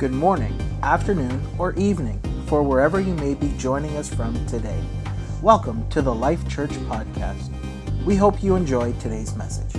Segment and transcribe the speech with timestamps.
[0.00, 4.82] good morning, afternoon, or evening for wherever you may be joining us from today.
[5.42, 7.50] Welcome to the Life Church Podcast.
[8.06, 9.70] We hope you enjoy today's message.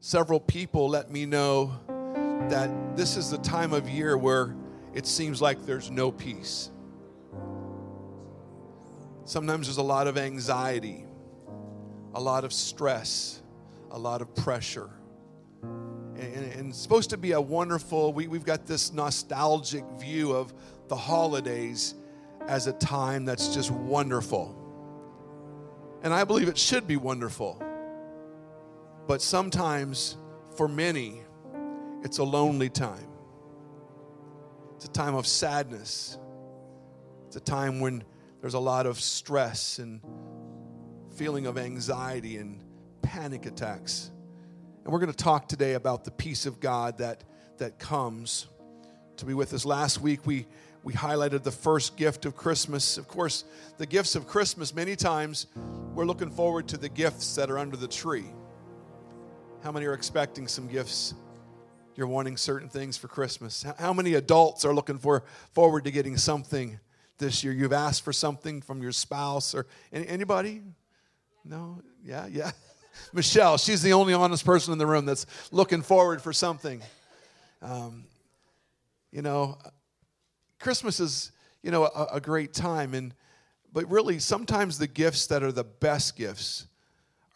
[0.00, 1.72] Several people let me know
[2.50, 4.54] that this is the time of year where
[4.92, 6.72] it seems like there's no peace.
[9.24, 11.06] Sometimes there's a lot of anxiety,
[12.12, 13.40] a lot of stress,
[13.92, 14.90] a lot of pressure.
[16.20, 20.52] And, and, supposed to be a wonderful, we, we've got this nostalgic view of
[20.88, 21.94] the holidays
[22.46, 24.54] as a time that's just wonderful.
[26.02, 27.62] And I believe it should be wonderful.
[29.06, 30.18] But sometimes,
[30.56, 31.22] for many,
[32.02, 33.08] it's a lonely time.
[34.76, 36.18] It's a time of sadness.
[37.26, 38.04] It's a time when
[38.40, 40.00] there's a lot of stress and
[41.14, 42.62] feeling of anxiety and
[43.02, 44.10] panic attacks.
[44.90, 47.22] And we're going to talk today about the peace of God that,
[47.58, 48.48] that comes
[49.18, 49.64] to be with us.
[49.64, 50.48] Last week, we,
[50.82, 52.98] we highlighted the first gift of Christmas.
[52.98, 53.44] Of course,
[53.78, 55.46] the gifts of Christmas, many times,
[55.94, 58.24] we're looking forward to the gifts that are under the tree.
[59.62, 61.14] How many are expecting some gifts?
[61.94, 63.64] You're wanting certain things for Christmas.
[63.78, 66.80] How many adults are looking for forward to getting something
[67.16, 67.52] this year?
[67.52, 70.62] You've asked for something from your spouse or anybody?
[71.44, 71.80] No?
[72.04, 72.50] Yeah, yeah.
[73.12, 76.82] Michelle, she's the only honest person in the room that's looking forward for something.
[77.62, 78.04] Um,
[79.12, 79.58] you know,
[80.58, 81.32] Christmas is,
[81.62, 83.14] you know, a, a great time, and
[83.72, 86.66] but really, sometimes the gifts that are the best gifts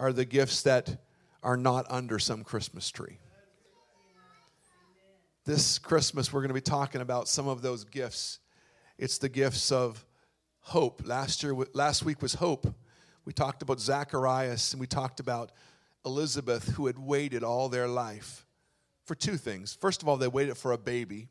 [0.00, 0.96] are the gifts that
[1.42, 3.18] are not under some Christmas tree.
[5.44, 8.38] This Christmas, we're going to be talking about some of those gifts.
[8.98, 10.04] It's the gifts of
[10.60, 11.02] hope.
[11.04, 12.66] Last year, last week was hope.
[13.24, 15.52] We talked about Zacharias and we talked about
[16.04, 18.46] Elizabeth, who had waited all their life
[19.04, 19.76] for two things.
[19.80, 21.28] First of all, they waited for a baby,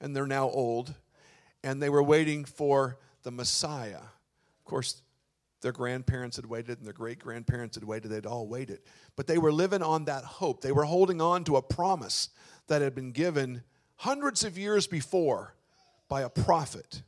[0.00, 0.94] and they're now old,
[1.62, 3.98] and they were waiting for the Messiah.
[3.98, 5.02] Of course,
[5.60, 8.10] their grandparents had waited, and their great grandparents had waited.
[8.10, 8.80] They'd all waited.
[9.14, 10.62] But they were living on that hope.
[10.62, 12.30] They were holding on to a promise
[12.66, 13.62] that had been given
[13.96, 15.54] hundreds of years before
[16.08, 17.02] by a prophet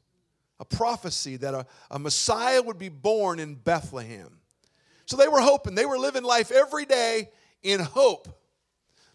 [0.62, 4.39] a prophecy that a, a Messiah would be born in Bethlehem.
[5.06, 7.31] So they were hoping, they were living life every day
[7.65, 8.28] in hope.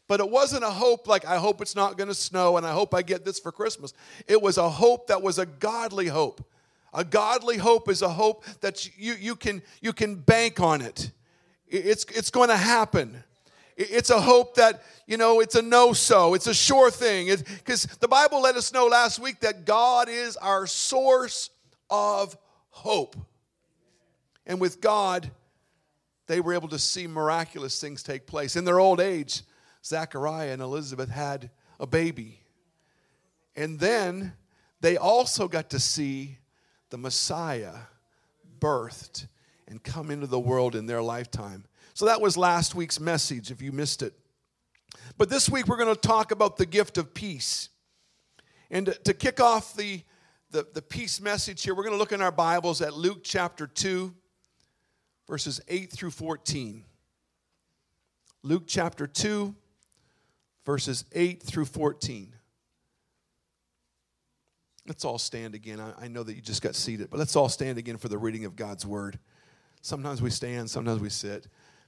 [0.09, 2.73] But it wasn't a hope like, I hope it's not going to snow and I
[2.73, 3.93] hope I get this for Christmas.
[4.27, 6.45] It was a hope that was a godly hope.
[6.93, 11.11] A godly hope is a hope that you, you, can, you can bank on it.
[11.69, 13.23] It's, it's going to happen.
[13.77, 17.27] It's a hope that, you know, it's a no so, it's a sure thing.
[17.27, 21.51] Because the Bible let us know last week that God is our source
[21.89, 22.35] of
[22.69, 23.15] hope.
[24.47, 25.29] And with God,
[26.25, 28.55] they were able to see miraculous things take place.
[28.55, 29.43] In their old age,
[29.85, 32.39] Zachariah and Elizabeth had a baby.
[33.55, 34.33] And then
[34.81, 36.37] they also got to see
[36.89, 37.75] the Messiah
[38.59, 39.27] birthed
[39.67, 41.65] and come into the world in their lifetime.
[41.97, 44.13] So that was last week's message if you missed it.
[45.17, 47.69] But this week we're going to talk about the gift of peace.
[48.69, 50.03] And to, kick off the,
[50.51, 53.65] the, the peace message here, we're going to look in our Bibles at Luke chapter
[53.65, 54.13] 2,
[55.27, 56.83] verses 8 through 14.
[58.43, 59.55] Luke chapter 2,
[60.67, 62.35] verses 8 through 14.
[64.85, 65.79] Let's all stand again.
[65.79, 68.19] I, I know that you just got seated, but let's all stand again for the
[68.19, 69.17] reading of God's word.
[69.81, 71.47] Sometimes we stand, sometimes we sit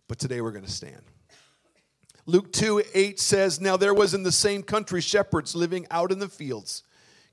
[0.09, 1.03] but today we're going to stand.
[2.25, 6.20] Luke 2 8 says, Now there was in the same country shepherds living out in
[6.20, 6.84] the fields,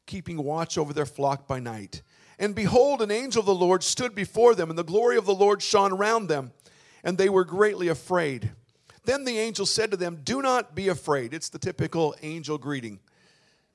[0.07, 2.03] keeping watch over their flock by night.
[2.39, 5.35] And behold, an angel of the Lord stood before them, and the glory of the
[5.35, 6.53] Lord shone around them,
[7.03, 8.53] and they were greatly afraid.
[9.05, 11.33] Then the angel said to them, Do not be afraid.
[11.33, 13.01] It's the typical angel greeting.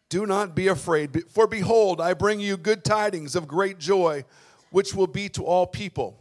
[0.09, 4.25] Do not be afraid, for behold, I bring you good tidings of great joy,
[4.69, 6.20] which will be to all people.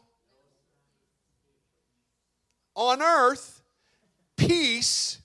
[2.75, 3.61] on earth
[4.47, 5.19] peace,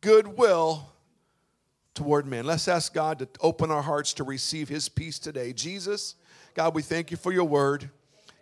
[0.00, 0.92] goodwill
[1.94, 2.44] toward men.
[2.44, 5.52] Let's ask God to open our hearts to receive His peace today.
[5.52, 6.16] Jesus,
[6.54, 7.90] God, we thank you for your word.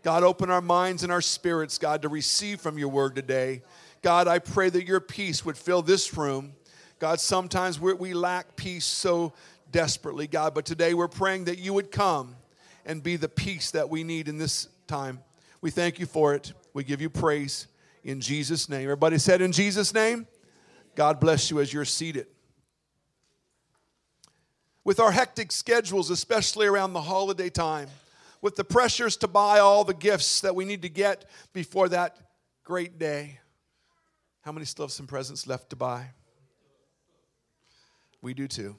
[0.03, 3.63] God, open our minds and our spirits, God, to receive from your word today.
[4.01, 6.55] God, I pray that your peace would fill this room.
[6.99, 9.35] God, sometimes we we lack peace so
[9.71, 12.37] desperately, God, but today we're praying that you would come
[12.87, 15.21] and be the peace that we need in this time.
[15.61, 16.55] We thank you for it.
[16.73, 17.67] We give you praise
[18.03, 18.83] in Jesus' name.
[18.83, 20.27] Everybody said, In Jesus' name,
[20.95, 22.27] God bless you as you're seated.
[24.85, 27.89] With our hectic schedules, especially around the holiday time,
[28.41, 32.17] with the pressures to buy all the gifts that we need to get before that
[32.65, 33.39] great day,
[34.43, 36.07] how many still have some presents left to buy?
[38.23, 38.77] We do too.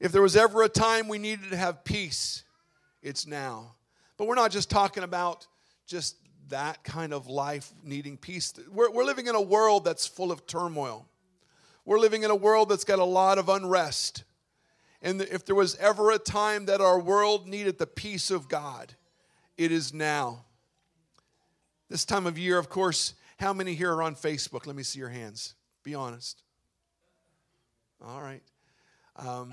[0.00, 2.42] If there was ever a time we needed to have peace,
[3.02, 3.74] it's now.
[4.16, 5.46] But we're not just talking about
[5.86, 6.16] just
[6.48, 8.52] that kind of life needing peace.
[8.70, 11.06] We're, we're living in a world that's full of turmoil.
[11.84, 14.24] We're living in a world that's got a lot of unrest.
[15.02, 18.94] And if there was ever a time that our world needed the peace of God,
[19.56, 20.44] it is now.
[21.88, 24.66] This time of year, of course, how many here are on Facebook?
[24.66, 25.54] Let me see your hands.
[25.84, 26.42] Be honest.
[28.04, 28.42] All right.
[29.16, 29.52] Um,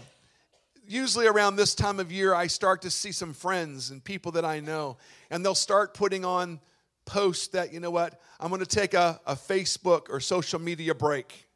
[0.88, 4.46] usually around this time of year, I start to see some friends and people that
[4.46, 4.98] I know,
[5.30, 6.60] and they'll start putting on
[7.06, 10.96] posts that, you know what, I'm going to take a, a Facebook or social media
[10.96, 11.48] break.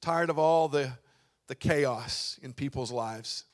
[0.00, 0.92] Tired of all the,
[1.46, 3.44] the chaos in people's lives.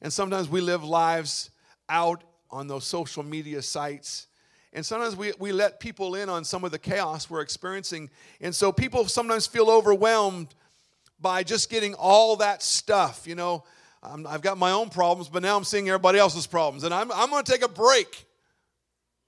[0.00, 1.50] And sometimes we live lives
[1.88, 4.26] out on those social media sites.
[4.72, 8.10] And sometimes we, we let people in on some of the chaos we're experiencing.
[8.40, 10.54] And so people sometimes feel overwhelmed
[11.20, 13.26] by just getting all that stuff.
[13.26, 13.64] You know,
[14.02, 17.10] i have got my own problems, but now I'm seeing everybody else's problems, and I'm,
[17.10, 18.25] I'm going to take a break.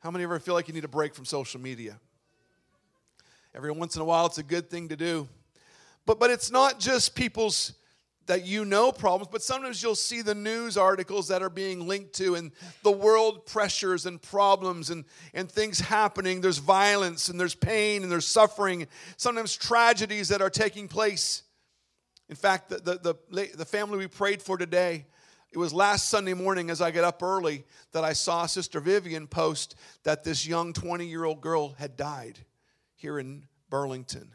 [0.00, 1.98] How many ever feel like you need a break from social media?
[3.54, 5.28] Every once in a while, it's a good thing to do.
[6.06, 7.72] But, but it's not just people's
[8.26, 12.12] that you know problems, but sometimes you'll see the news articles that are being linked
[12.12, 12.52] to and
[12.82, 15.04] the world pressures and problems and,
[15.34, 16.42] and things happening.
[16.42, 18.86] There's violence and there's pain and there's suffering,
[19.16, 21.42] sometimes tragedies that are taking place.
[22.28, 25.06] In fact, the, the, the, the family we prayed for today,
[25.50, 29.26] it was last Sunday morning as I got up early that I saw Sister Vivian
[29.26, 32.38] post that this young 20 year old girl had died
[32.94, 34.32] here in Burlington.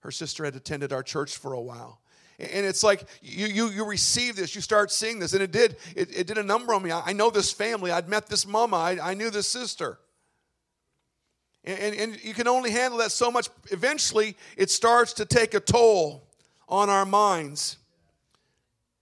[0.00, 2.00] Her sister had attended our church for a while.
[2.38, 5.76] And it's like you, you, you receive this, you start seeing this, and it did,
[5.96, 6.92] it, it did a number on me.
[6.92, 9.98] I, I know this family, I'd met this mama, I, I knew this sister.
[11.64, 13.48] And, and, and you can only handle that so much.
[13.72, 16.28] Eventually, it starts to take a toll
[16.68, 17.76] on our minds.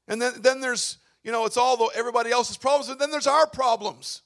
[0.09, 3.27] And then, then there's, you know, it's all the, everybody else's problems, but then there's
[3.27, 4.23] our problems.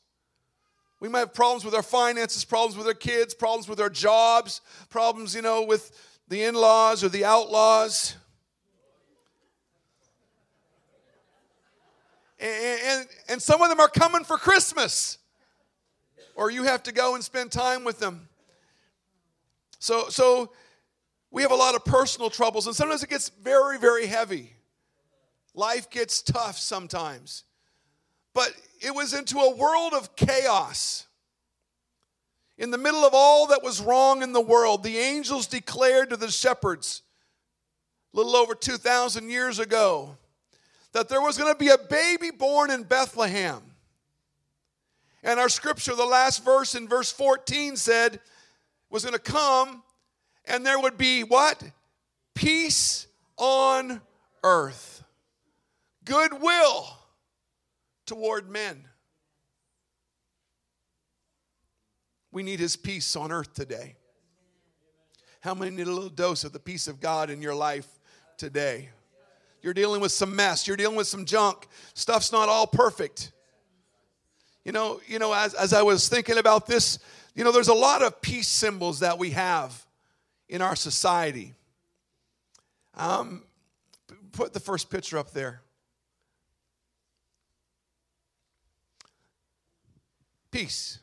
[1.00, 4.60] We might have problems with our finances, problems with our kids, problems with our jobs,
[4.90, 5.98] problems, you know, with
[6.28, 8.16] the in laws or the outlaws.
[12.38, 15.16] And, and, and some of them are coming for Christmas,
[16.36, 18.28] or you have to go and spend time with them.
[19.78, 20.52] So, so
[21.30, 24.52] we have a lot of personal troubles, and sometimes it gets very, very heavy.
[25.54, 27.44] Life gets tough sometimes.
[28.34, 31.06] But it was into a world of chaos.
[32.56, 36.16] In the middle of all that was wrong in the world, the angels declared to
[36.16, 37.02] the shepherds
[38.12, 40.16] a little over 2,000 years ago
[40.92, 43.62] that there was going to be a baby born in Bethlehem.
[45.22, 48.20] And our scripture, the last verse in verse 14 said,
[48.90, 49.82] was going to come
[50.46, 51.62] and there would be what?
[52.34, 54.00] Peace on
[54.42, 54.99] earth,
[56.04, 56.88] goodwill
[58.06, 58.84] toward men.
[62.32, 63.96] We need his peace on earth today.
[65.40, 67.88] How many need a little dose of the peace of God in your life
[68.36, 68.90] today?
[69.62, 71.66] You're dealing with some mess, you're dealing with some junk.
[71.94, 73.32] Stuff's not all perfect.
[74.64, 76.98] You know, you know, as, as I was thinking about this,
[77.34, 79.86] you know, there's a lot of peace symbols that we have
[80.48, 81.54] in our society.
[82.96, 83.44] Um,
[84.32, 85.62] put the first picture up there.
[90.50, 90.98] Peace.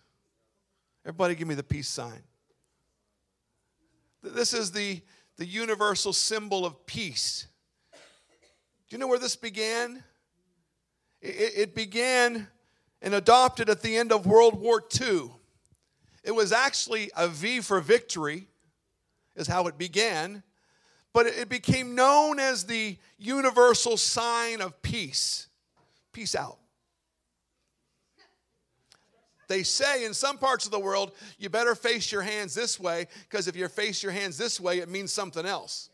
[1.06, 2.22] Everybody give me the peace sign.
[4.22, 5.02] This is the,
[5.38, 7.48] the universal symbol of peace.
[7.92, 10.04] Do you know where this began?
[11.22, 12.48] It, it began
[13.02, 15.32] and adopted at the end of World War II.
[16.24, 18.48] It was actually a V for victory
[19.36, 20.44] is how it began,
[21.14, 25.48] but it became known as the universal sign of peace.
[26.12, 26.58] Peace out.
[29.48, 33.08] They say in some parts of the world, you better face your hands this way,
[33.30, 35.90] because if you face your hands this way, it means something else.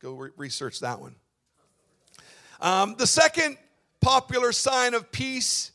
[0.00, 1.14] Go re- research that one.
[2.60, 3.58] Um, the second
[4.00, 5.72] popular sign of peace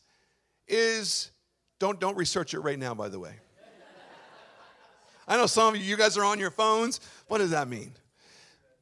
[0.66, 1.30] is
[1.78, 3.34] don't, don't research it right now, by the way.
[5.26, 7.00] I know some of you, you guys are on your phones.
[7.28, 7.92] What does that mean?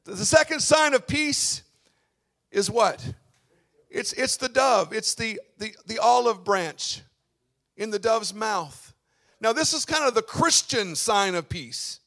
[0.05, 1.61] The second sign of peace
[2.51, 3.05] is what?
[3.89, 7.01] It's, it's the dove, it's the, the, the olive branch
[7.77, 8.93] in the dove's mouth.
[9.39, 11.99] Now, this is kind of the Christian sign of peace.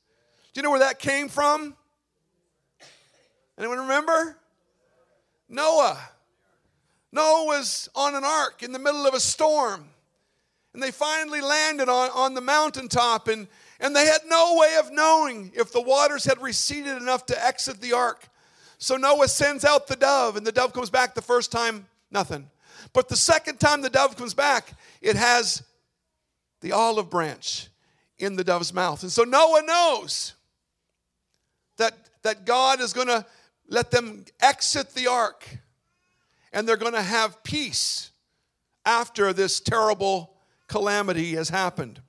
[0.52, 1.76] Do you know where that came from?
[3.56, 4.36] Anyone remember?
[5.48, 5.98] Noah.
[7.12, 9.84] Noah was on an ark in the middle of a storm.
[10.72, 13.48] And they finally landed on, on the mountaintop, and,
[13.80, 17.80] and they had no way of knowing if the waters had receded enough to exit
[17.80, 18.28] the ark.
[18.78, 22.48] So Noah sends out the dove, and the dove comes back the first time, nothing.
[22.92, 25.62] But the second time the dove comes back, it has
[26.60, 27.68] the olive branch
[28.18, 29.02] in the dove's mouth.
[29.02, 30.34] And so Noah knows
[31.76, 33.24] that, that God is going to
[33.68, 35.46] let them exit the ark
[36.52, 38.10] and they're going to have peace
[38.84, 40.34] after this terrible
[40.66, 42.00] calamity has happened.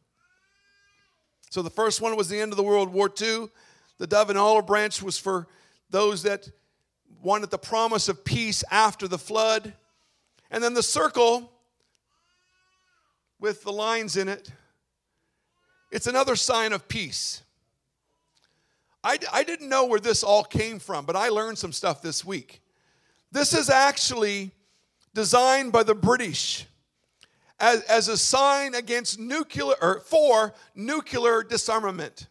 [1.50, 3.50] So the first one was the end of the World War II.
[3.98, 5.48] The dove and olive branch was for
[5.90, 6.50] those that
[7.22, 9.74] wanted the promise of peace after the flood.
[10.51, 11.51] And then the circle
[13.39, 14.51] with the lines in it,
[15.91, 17.41] it's another sign of peace.
[19.03, 22.24] I, I didn't know where this all came from, but I learned some stuff this
[22.24, 22.62] week.
[23.31, 24.51] This is actually
[25.13, 26.67] designed by the British
[27.60, 32.27] as, as a sign against nuclear, or for nuclear disarmament.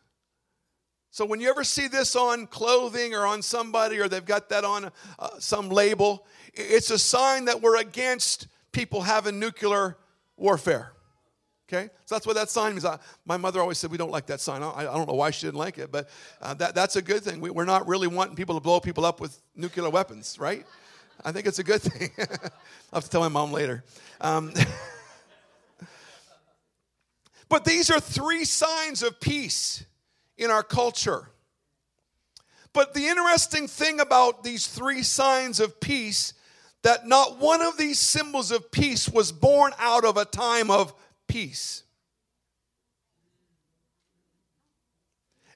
[1.13, 4.65] So when you ever see this on clothing or on somebody, or they've got that
[4.65, 6.25] on uh, some label,
[6.55, 9.97] it's a sign that we're against people having nuclear
[10.37, 10.93] warfare.
[11.69, 12.85] Okay, so that's what that sign means.
[12.85, 14.63] I, my mother always said we don't like that sign.
[14.63, 16.09] I, I don't know why she didn't like it, but
[16.43, 17.41] uh, that, that's a good thing.
[17.41, 20.67] We, we're not really wanting people to blow people up with nuclear weapons, right?
[21.25, 22.11] I think it's a good thing.
[22.19, 23.85] I'll have to tell my mom later.
[24.21, 24.53] Um,
[27.49, 29.85] but these are three signs of peace
[30.41, 31.29] in our culture.
[32.73, 36.33] But the interesting thing about these three signs of peace
[36.83, 40.95] that not one of these symbols of peace was born out of a time of
[41.29, 41.83] peace.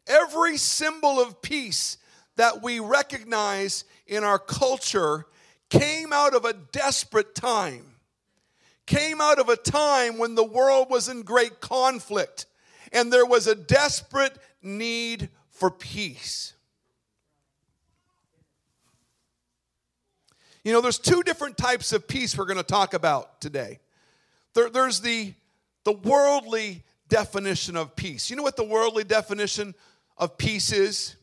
[0.07, 1.97] Every symbol of peace
[2.37, 5.25] that we recognize in our culture
[5.71, 7.87] came out of a desperate time,
[8.85, 12.45] came out of a time when the world was in great conflict
[12.95, 16.55] and there was a desperate need for peace.
[20.65, 23.81] You know, there's two different types of peace we're going to talk about today.
[24.55, 25.35] There, there's the
[25.85, 28.31] the worldly definition of peace.
[28.31, 29.75] You know what the worldly definition
[30.17, 31.17] of peace is?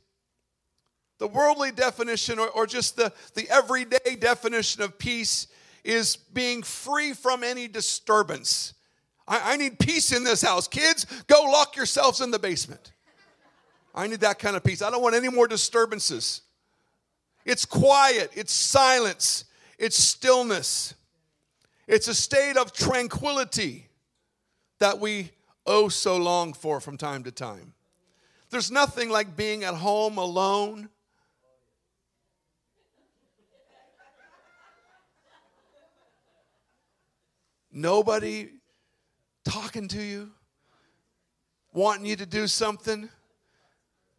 [1.17, 5.47] The worldly definition, or, or just the, the everyday definition of peace,
[5.83, 8.73] is being free from any disturbance.
[9.27, 10.67] I, I need peace in this house.
[10.67, 12.91] Kids, go lock yourselves in the basement.
[13.93, 14.81] I need that kind of peace.
[14.81, 16.41] I don't want any more disturbances.
[17.45, 19.45] It's quiet, it's silence,
[19.77, 20.93] it's stillness,
[21.87, 23.87] it's a state of tranquility
[24.79, 25.31] that we
[25.65, 27.73] oh so long for from time to time.
[28.49, 30.89] There's nothing like being at home alone.
[37.71, 38.49] Nobody
[39.45, 40.31] talking to you,
[41.73, 43.09] wanting you to do something.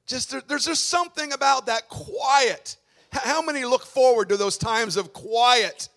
[0.06, 2.76] Just there, there's just something about that quiet.
[3.12, 5.88] How many look forward to those times of quiet?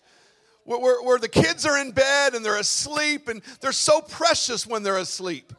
[0.65, 4.83] where, where the kids are in bed and they're asleep, and they're so precious when
[4.83, 5.53] they're asleep.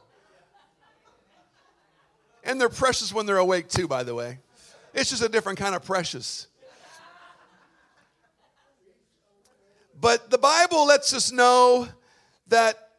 [2.44, 4.38] And they're precious when they're awake, too, by the way.
[4.94, 6.48] It's just a different kind of precious.
[9.98, 11.88] But the Bible lets us know
[12.48, 12.90] that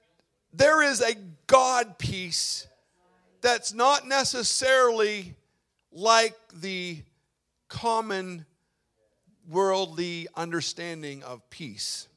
[0.53, 1.13] there is a
[1.45, 2.67] God peace
[3.41, 5.35] that's not necessarily
[5.97, 7.01] like the
[7.69, 8.45] common
[9.49, 12.07] worldly understanding of peace.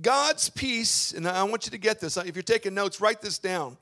[0.00, 2.16] God's peace, and I want you to get this.
[2.16, 3.76] If you're taking notes, write this down.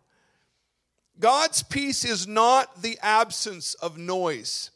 [1.20, 4.70] God's peace is not the absence of noise.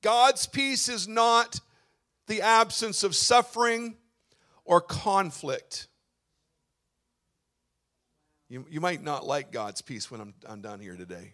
[0.00, 1.60] God's peace is not
[2.26, 3.98] the absence of suffering
[4.64, 5.88] or conflict.
[8.48, 11.32] You, you might not like God's peace when I'm, I'm done here today.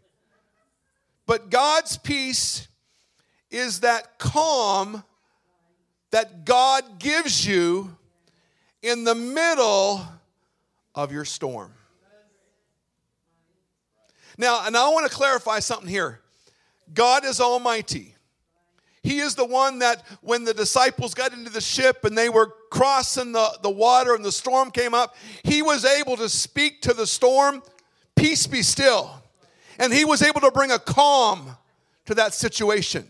[1.26, 2.68] But God's peace
[3.50, 5.04] is that calm
[6.10, 7.96] that God gives you
[8.82, 10.06] in the middle
[10.94, 11.72] of your storm.
[14.38, 16.20] Now, and I want to clarify something here
[16.92, 18.11] God is almighty,
[19.02, 22.54] He is the one that when the disciples got into the ship and they were
[22.70, 26.94] crossing the, the water and the storm came up, he was able to speak to
[26.94, 27.62] the storm,
[28.14, 29.10] Peace be still.
[29.78, 31.56] And he was able to bring a calm
[32.04, 33.08] to that situation.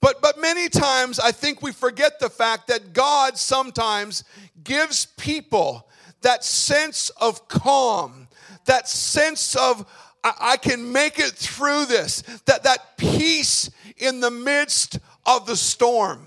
[0.00, 4.24] But, but many times I think we forget the fact that God sometimes
[4.62, 5.88] gives people
[6.20, 8.28] that sense of calm,
[8.66, 9.86] that sense of,
[10.28, 15.56] I, I can make it through this, that, that peace in the midst of the
[15.56, 16.24] storm.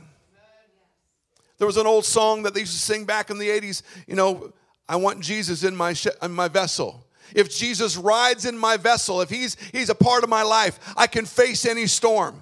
[1.58, 4.16] There was an old song that they used to sing back in the 80s, you
[4.16, 4.54] know,
[4.90, 7.06] I want Jesus in my, sh- in my vessel.
[7.34, 11.08] If Jesus rides in my vessel, if he's, he's a part of my life, I
[11.08, 12.42] can face any storm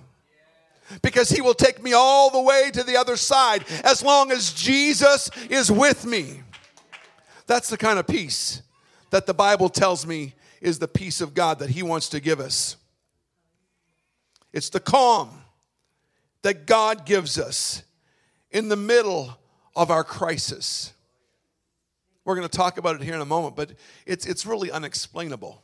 [1.02, 4.52] because he will take me all the way to the other side as long as
[4.54, 6.42] Jesus is with me.
[7.46, 8.62] That's the kind of peace
[9.12, 12.40] that the Bible tells me is the peace of God that he wants to give
[12.40, 12.78] us.
[14.52, 15.30] It's the calm
[16.42, 17.84] that God gives us
[18.52, 19.38] in the middle
[19.76, 20.94] of our crisis.
[22.26, 23.74] We're going to talk about it here in a moment, but
[24.06, 25.62] it's, it's really unexplainable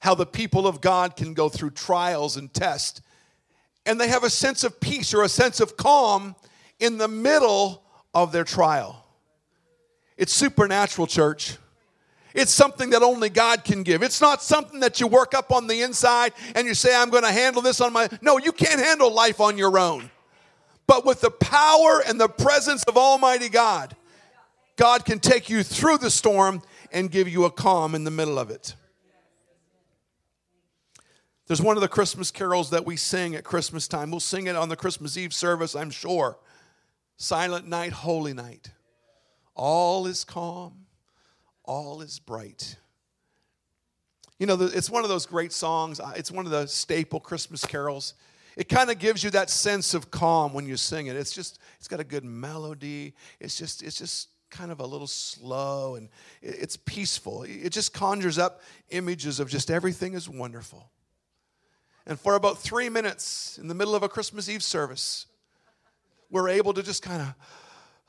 [0.00, 3.00] how the people of God can go through trials and tests
[3.84, 6.36] and they have a sense of peace or a sense of calm
[6.78, 7.82] in the middle
[8.14, 9.04] of their trial.
[10.16, 11.56] It's supernatural, church.
[12.34, 14.02] It's something that only God can give.
[14.02, 17.24] It's not something that you work up on the inside and you say, I'm going
[17.24, 18.08] to handle this on my.
[18.20, 20.10] No, you can't handle life on your own.
[20.86, 23.94] But with the power and the presence of Almighty God,
[24.76, 28.38] God can take you through the storm and give you a calm in the middle
[28.38, 28.74] of it.
[31.46, 34.10] There's one of the Christmas carols that we sing at Christmas time.
[34.10, 36.38] We'll sing it on the Christmas Eve service, I'm sure.
[37.16, 38.70] Silent night, holy night.
[39.54, 40.86] All is calm,
[41.64, 42.76] all is bright.
[44.38, 46.00] You know, it's one of those great songs.
[46.16, 48.14] It's one of the staple Christmas carols.
[48.56, 51.16] It kind of gives you that sense of calm when you sing it.
[51.16, 53.14] It's just, it's got a good melody.
[53.40, 56.08] It's just, it's just kind of a little slow and
[56.42, 57.44] it's peaceful.
[57.44, 58.60] It just conjures up
[58.90, 60.90] images of just everything is wonderful.
[62.06, 65.26] And for about three minutes in the middle of a Christmas Eve service,
[66.30, 67.34] we're able to just kind of,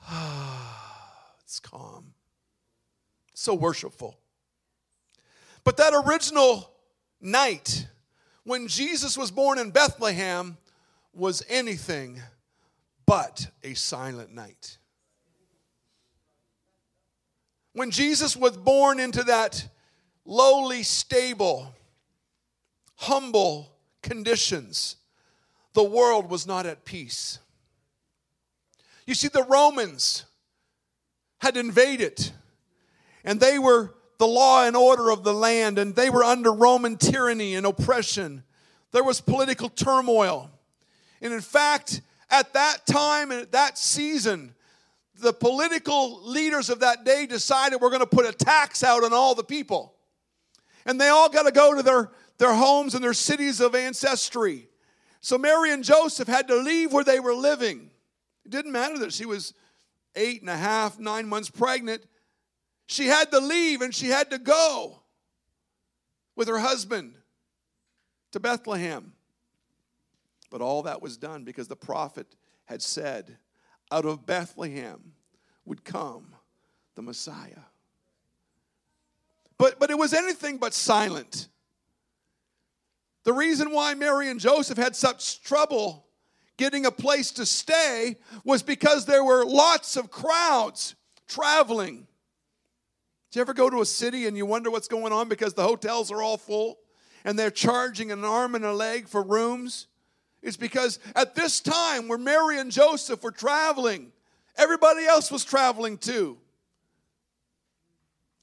[0.01, 2.13] ah, it's calm.
[3.34, 4.17] So worshipful.
[5.63, 6.69] But that original
[7.22, 7.88] night
[8.43, 10.58] when Jesus was born in Bethlehem
[11.13, 12.22] was anything
[13.06, 14.78] but a silent night.
[17.74, 19.67] When Jesus was born into that
[20.26, 21.74] lowly stable,
[22.96, 24.98] humble conditions,
[25.74, 27.39] the world was not at peace.
[29.06, 30.26] You see, the Romans
[31.39, 32.32] had invaded,
[33.23, 36.97] and they were the law and order of the land, and they were under Roman
[36.97, 38.43] tyranny and oppression.
[38.91, 40.49] There was political turmoil.
[41.21, 44.53] And in fact, at that time and at that season,
[45.19, 49.13] the political leaders of that day decided we're going to put a tax out on
[49.13, 49.93] all the people.
[50.86, 54.67] And they all got to go to their their homes and their cities of ancestry.
[55.21, 57.89] So Mary and Joseph had to leave where they were living.
[58.45, 59.53] It didn't matter that she was
[60.15, 62.03] eight and a half, nine months pregnant.
[62.86, 65.02] She had to leave and she had to go
[66.36, 67.15] with her husband
[68.32, 69.13] to Bethlehem.
[70.50, 73.38] But all that was done because the prophet had said,
[73.91, 75.13] out of Bethlehem
[75.65, 76.36] would come
[76.96, 77.63] the Messiah.
[79.58, 81.48] But, but it was anything but silent.
[83.24, 86.06] The reason why Mary and Joseph had such trouble
[86.58, 90.96] getting a place to stay was because there were lots of crowds
[91.28, 92.08] traveling.
[93.34, 95.63] Do you ever go to a city and you wonder what's going on because the
[95.63, 96.78] hotels are all full
[97.26, 99.88] and they're charging an arm and a leg for rooms?
[100.43, 104.12] It's because at this time where Mary and Joseph were traveling,
[104.56, 106.38] everybody else was traveling too.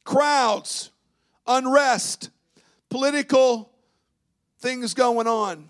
[0.02, 0.90] Crowds,
[1.46, 2.30] unrest,
[2.88, 3.70] political
[4.58, 5.68] things going on.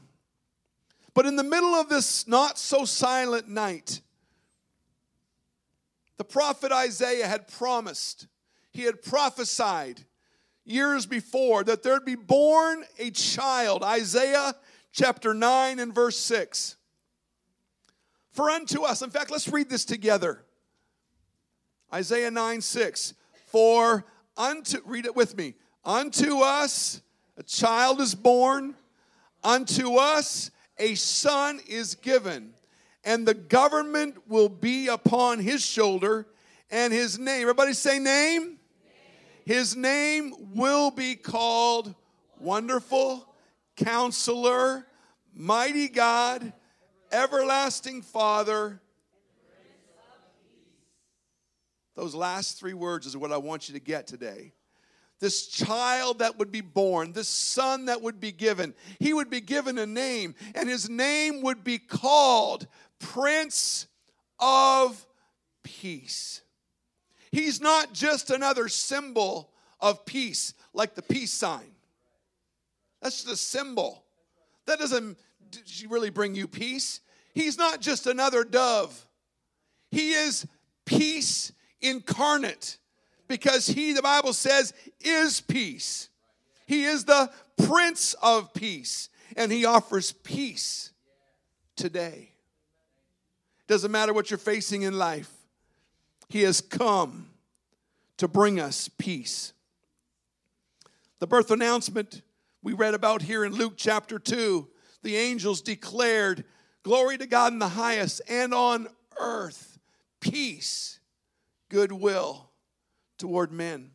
[1.12, 4.00] But in the middle of this not so silent night,
[6.16, 8.26] the prophet Isaiah had promised,
[8.72, 10.04] he had prophesied
[10.64, 13.83] years before that there'd be born a child.
[13.83, 14.54] Isaiah
[14.92, 16.76] chapter 9 and verse 6.
[18.33, 20.44] For unto us, in fact, let's read this together.
[21.92, 23.14] Isaiah 9 6.
[23.46, 24.04] For
[24.37, 25.54] unto, read it with me.
[25.85, 27.02] Unto us
[27.37, 28.74] a child is born,
[29.42, 32.52] unto us a son is given,
[33.04, 36.26] and the government will be upon his shoulder,
[36.70, 38.59] and his name, everybody say name.
[39.44, 41.94] His name will be called
[42.38, 43.26] Wonderful,
[43.76, 44.87] Counselor,
[45.35, 46.53] mighty God,
[47.12, 48.81] everlasting Father.
[51.96, 54.53] Those last three words is what I want you to get today.
[55.18, 59.42] This child that would be born, this son that would be given, he would be
[59.42, 62.66] given a name, and his name would be called
[62.98, 63.87] Prince
[64.38, 65.07] of
[65.62, 66.40] Peace.
[67.32, 71.72] He's not just another symbol of peace, like the peace sign.
[73.00, 74.04] That's just a symbol.
[74.66, 75.16] That doesn't
[75.88, 77.00] really bring you peace.
[77.34, 79.06] He's not just another dove.
[79.90, 80.46] He is
[80.84, 82.78] peace incarnate
[83.28, 86.08] because he, the Bible says, is peace.
[86.66, 87.30] He is the
[87.64, 90.92] Prince of Peace, and he offers peace
[91.76, 92.32] today.
[93.66, 95.30] Doesn't matter what you're facing in life,
[96.30, 97.26] he has come
[98.16, 99.52] to bring us peace.
[101.18, 102.22] The birth announcement
[102.62, 104.68] we read about here in Luke chapter 2,
[105.02, 106.44] the angels declared,
[106.84, 108.86] Glory to God in the highest, and on
[109.18, 109.78] earth,
[110.20, 111.00] peace,
[111.68, 112.50] goodwill
[113.18, 113.90] toward men.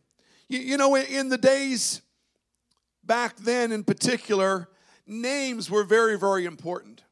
[0.49, 2.01] You, you know, in the days
[3.01, 4.67] back then in particular,
[5.07, 7.03] names were very, very important.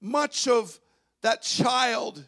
[0.00, 0.80] Much of
[1.20, 2.26] that child,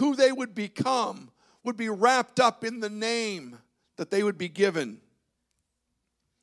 [0.00, 1.30] who they would become,
[1.62, 3.58] would be wrapped up in the name
[3.96, 4.98] that they would be given.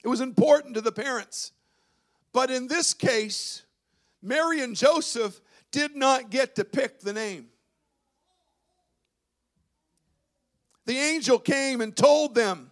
[0.04, 1.54] It was important to the parents.
[2.34, 3.64] But in this case,
[4.22, 5.42] Mary and Joseph
[5.72, 7.48] did not get to pick the name.
[10.86, 12.70] The angel came and told them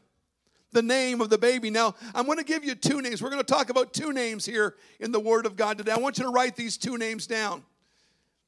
[0.71, 1.71] the name of the baby.
[1.71, 3.23] Now, I'm going to give you two names.
[3.23, 5.93] We're going to talk about two names here in the Word of God today.
[5.93, 7.63] I want you to write these two names down.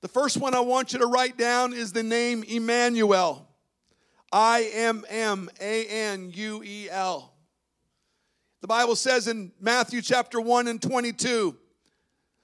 [0.02, 3.48] The first one I want you to write down is the name Immanuel.
[4.32, 7.34] I M M A N U E L.
[8.62, 11.56] The Bible says in Matthew chapter 1 and 22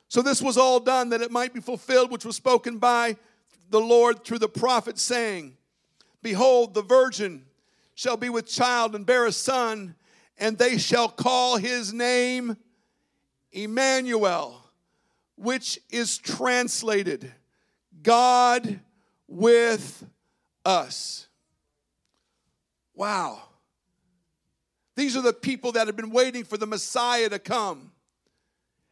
[0.08, 3.18] So this was all done that it might be fulfilled, which was spoken by
[3.70, 5.56] the Lord through the prophet, saying,
[6.24, 7.46] Behold, the virgin
[7.94, 9.96] shall be with child and bear a son,
[10.40, 12.58] and they shall call his name
[13.52, 14.64] Emmanuel,
[15.36, 17.32] which is translated
[18.04, 18.80] God
[19.28, 20.06] with
[20.66, 21.28] us.
[22.94, 23.42] Wow.
[24.96, 27.92] These are the people that have been waiting for the Messiah to come.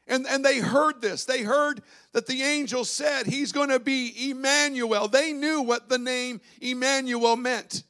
[0.07, 1.25] And, and they heard this.
[1.25, 1.81] They heard
[2.13, 5.07] that the angel said he's going to be Emmanuel.
[5.07, 7.83] They knew what the name Emmanuel meant.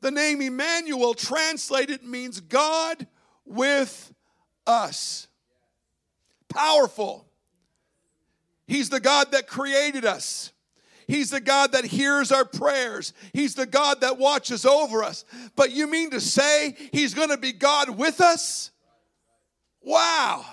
[0.00, 3.06] The name Emmanuel translated means God
[3.44, 4.14] with
[4.66, 5.26] us.
[6.48, 7.26] Powerful.
[8.70, 10.52] He's the God that created us.
[11.08, 13.12] He's the God that hears our prayers.
[13.32, 15.24] He's the God that watches over us.
[15.56, 18.70] But you mean to say He's going to be God with us?
[19.82, 20.44] Wow.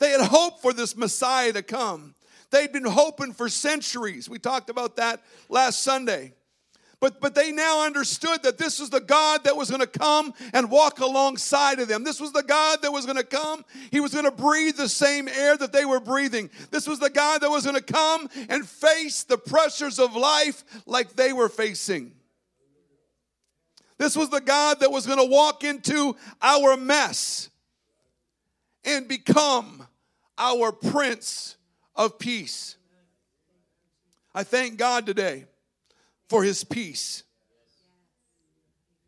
[0.00, 2.16] They had hoped for this Messiah to come.
[2.50, 4.28] They'd been hoping for centuries.
[4.28, 6.32] We talked about that last Sunday.
[7.04, 10.32] But, but they now understood that this was the God that was going to come
[10.54, 12.02] and walk alongside of them.
[12.02, 13.62] This was the God that was going to come.
[13.90, 16.48] He was going to breathe the same air that they were breathing.
[16.70, 20.64] This was the God that was going to come and face the pressures of life
[20.86, 22.12] like they were facing.
[23.98, 27.50] This was the God that was going to walk into our mess
[28.82, 29.86] and become
[30.38, 31.56] our Prince
[31.94, 32.76] of Peace.
[34.34, 35.44] I thank God today
[36.34, 37.22] for his peace.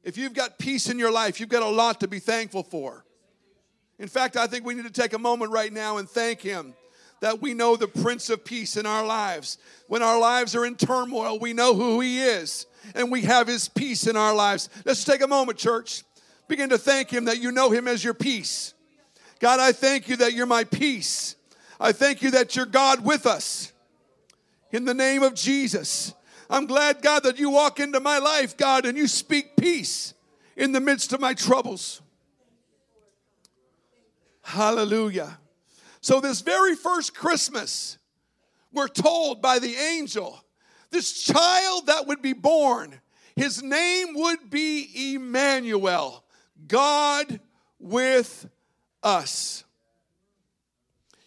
[0.05, 3.05] If you've got peace in your life, you've got a lot to be thankful for.
[3.99, 6.75] In fact, I think we need to take a moment right now and thank him
[7.21, 9.59] that we know the Prince of Peace in our lives.
[9.89, 13.69] When our lives are in turmoil, we know who he is and we have his
[13.69, 14.69] peace in our lives.
[14.85, 16.05] Let's take a moment, church.
[16.47, 18.73] Begin to thank him that you know him as your peace.
[19.41, 21.35] God, I thank you that you're my peace.
[21.81, 23.73] I thank you that you're God with us.
[24.71, 26.15] In the name of Jesus.
[26.49, 30.15] I'm glad, God, that you walk into my life, God, and you speak peace
[30.57, 32.01] in the midst of my troubles.
[34.43, 35.39] Hallelujah.
[36.01, 37.99] So, this very first Christmas,
[38.73, 40.41] we're told by the angel,
[40.91, 43.01] this child that would be born,
[43.35, 46.25] his name would be Emmanuel,
[46.69, 47.41] God
[47.81, 48.49] with
[49.03, 49.65] us.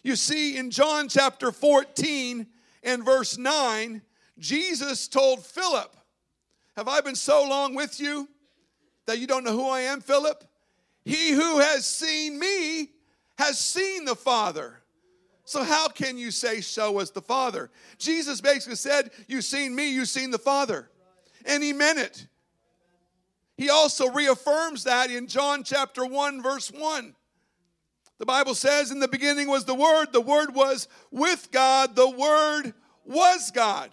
[0.02, 2.46] You see, in John chapter 14
[2.82, 4.00] and verse 9,
[4.40, 5.94] Jesus told Philip,
[6.76, 8.28] Have I been so long with you
[9.06, 10.42] that you don't know who I am, Philip?
[11.04, 12.88] He who has seen me
[13.38, 14.80] has seen the Father.
[15.44, 17.70] So, how can you say, Show us the Father?
[17.98, 20.90] Jesus basically said, You've seen me, you've seen the Father.
[21.44, 22.26] And he meant it.
[23.56, 27.14] He also reaffirms that in John chapter 1, verse 1.
[28.18, 32.08] The Bible says, In the beginning was the Word, the Word was with God, the
[32.08, 32.72] Word
[33.04, 33.90] was God.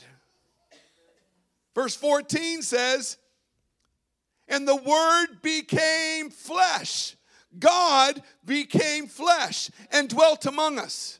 [1.77, 3.17] Verse 14 says,
[4.47, 7.15] And the Word became flesh.
[7.59, 11.19] God became flesh and dwelt among us.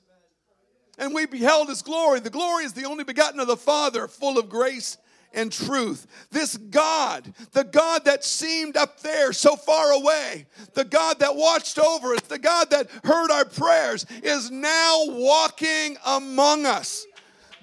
[0.98, 2.22] And we beheld his glory.
[2.22, 4.98] The glory is the only begotten of the Father, full of grace
[5.32, 6.08] and truth.
[6.32, 11.78] This God, the God that seemed up there so far away, the God that watched
[11.78, 17.06] over us, the God that heard our prayers, is now walking among us.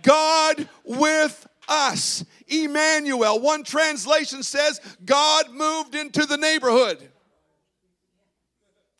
[0.02, 2.24] God with us.
[2.46, 3.40] Emmanuel.
[3.40, 7.10] One translation says, God moved into the neighborhood.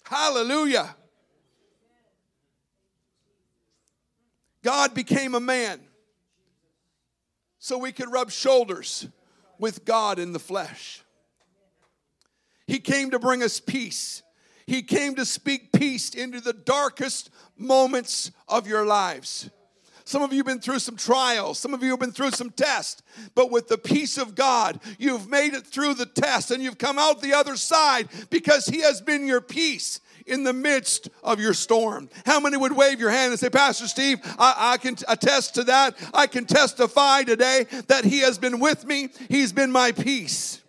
[0.05, 0.95] Hallelujah.
[4.63, 5.81] God became a man
[7.59, 9.07] so we could rub shoulders
[9.59, 11.03] with God in the flesh.
[12.67, 14.23] He came to bring us peace.
[14.67, 19.51] He came to speak peace into the darkest moments of your lives.
[20.05, 21.59] Some of you have been through some trials.
[21.59, 23.03] Some of you have been through some tests.
[23.35, 26.99] But with the peace of God, you've made it through the test and you've come
[26.99, 31.55] out the other side because He has been your peace in the midst of your
[31.55, 32.09] storm.
[32.27, 35.65] How many would wave your hand and say, Pastor Steve, I, I, can attest to
[35.65, 35.97] that.
[36.13, 40.63] I can testify today that He has been with me, He's been my peace.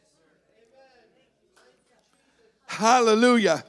[2.67, 3.63] Hallelujah.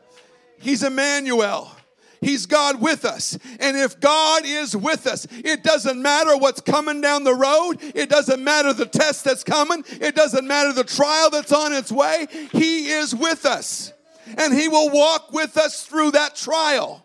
[0.59, 1.76] He's Emmanuel.
[2.21, 3.39] He's God with us.
[3.61, 7.79] And if God is with us, it doesn't matter what's coming down the road.
[7.95, 9.85] It doesn't matter the test that's coming.
[10.01, 12.27] It doesn't matter the trial that's on its way.
[12.53, 13.93] He is with us
[14.37, 17.05] and He will walk with us through that trial.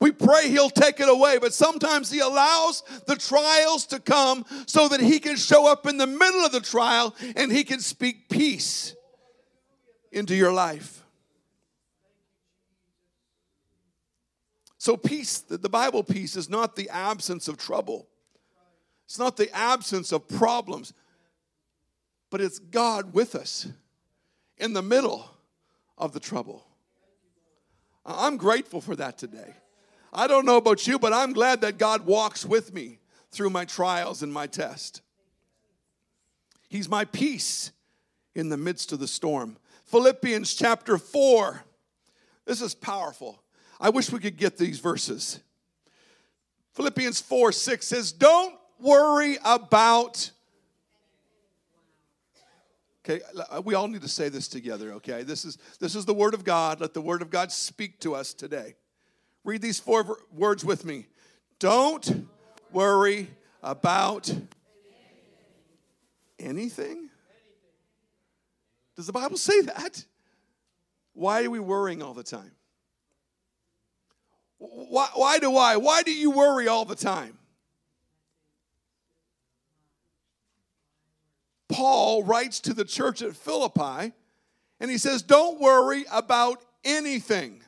[0.00, 4.88] We pray He'll take it away, but sometimes He allows the trials to come so
[4.88, 8.28] that He can show up in the middle of the trial and He can speak
[8.28, 8.94] peace
[10.10, 11.01] into your life.
[14.82, 18.08] So, peace, the Bible peace, is not the absence of trouble,
[19.04, 20.92] it's not the absence of problems,
[22.30, 23.68] but it's God with us
[24.58, 25.30] in the middle
[25.96, 26.66] of the trouble.
[28.04, 29.54] I'm grateful for that today.
[30.12, 32.98] I don't know about you, but I'm glad that God walks with me
[33.30, 35.00] through my trials and my test.
[36.68, 37.70] He's my peace
[38.34, 39.58] in the midst of the storm.
[39.84, 41.62] Philippians chapter 4.
[42.46, 43.38] This is powerful.
[43.82, 45.40] I wish we could get these verses.
[46.74, 50.30] Philippians 4 6 says, Don't worry about
[53.04, 53.20] Okay,
[53.64, 55.24] we all need to say this together, okay?
[55.24, 56.80] This is this is the word of God.
[56.80, 58.76] Let the word of God speak to us today.
[59.42, 61.06] Read these four words with me.
[61.58, 62.28] Don't
[62.70, 63.28] worry
[63.60, 64.32] about
[66.38, 67.10] anything.
[68.94, 70.04] Does the Bible say that?
[71.12, 72.52] Why are we worrying all the time?
[74.62, 75.76] Why, why do I?
[75.76, 77.36] Why do you worry all the time?
[81.68, 84.12] Paul writes to the church at Philippi
[84.78, 87.60] and he says, Don't worry about anything.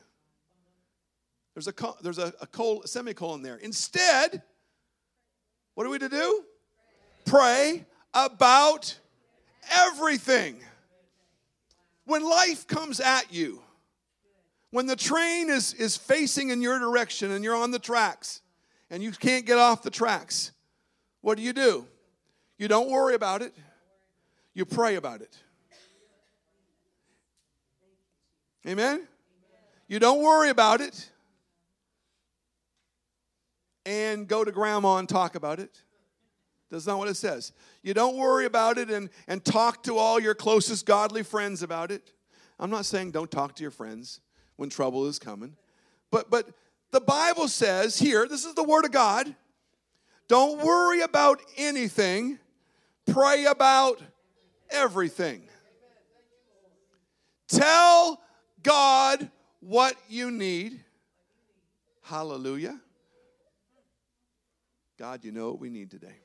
[1.53, 3.57] There's a, there's a, a, col, a semicolon there.
[3.57, 4.41] Instead,
[5.73, 6.43] what are we to do?
[7.25, 8.97] Pray about
[9.69, 10.61] everything.
[12.05, 13.61] When life comes at you,
[14.75, 18.41] when the train is, is facing in your direction and you're on the tracks
[18.89, 20.51] and you can't get off the tracks,
[21.21, 21.87] what do you do?
[22.57, 23.55] You don't worry about it.
[24.53, 25.33] You pray about it.
[28.67, 29.07] Amen?
[29.87, 31.09] You don't worry about it
[33.85, 35.83] and go to grandma and talk about it.
[36.69, 37.53] That's not what it says.
[37.81, 41.91] You don't worry about it and, and talk to all your closest godly friends about
[41.91, 42.11] it.
[42.59, 44.19] I'm not saying don't talk to your friends
[44.57, 45.55] when trouble is coming.
[46.11, 46.47] But but
[46.91, 49.35] the Bible says here, this is the word of God.
[50.27, 52.39] Don't worry about anything.
[53.05, 54.01] Pray about
[54.69, 55.43] everything.
[57.47, 58.21] Tell
[58.63, 60.79] God what you need.
[62.01, 62.79] Hallelujah.
[64.97, 66.15] God, you know what we need today.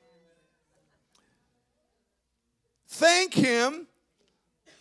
[2.87, 3.87] Thank Him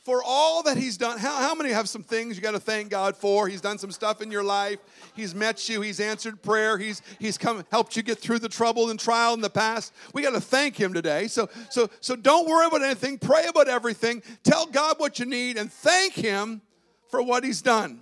[0.03, 1.19] for all that he's done.
[1.19, 3.49] How, how many have some things you got to thank God for?
[3.49, 4.79] He's done some stuff in your life.
[5.15, 5.83] He's met you.
[5.83, 6.79] He's answered prayer.
[6.79, 9.93] He's he's come helped you get through the trouble and trial in the past.
[10.15, 11.27] We got to thank him today.
[11.27, 13.19] So so so don't worry about anything.
[13.19, 14.23] Pray about everything.
[14.43, 16.63] Tell God what you need and thank him
[17.11, 18.01] for what he's done.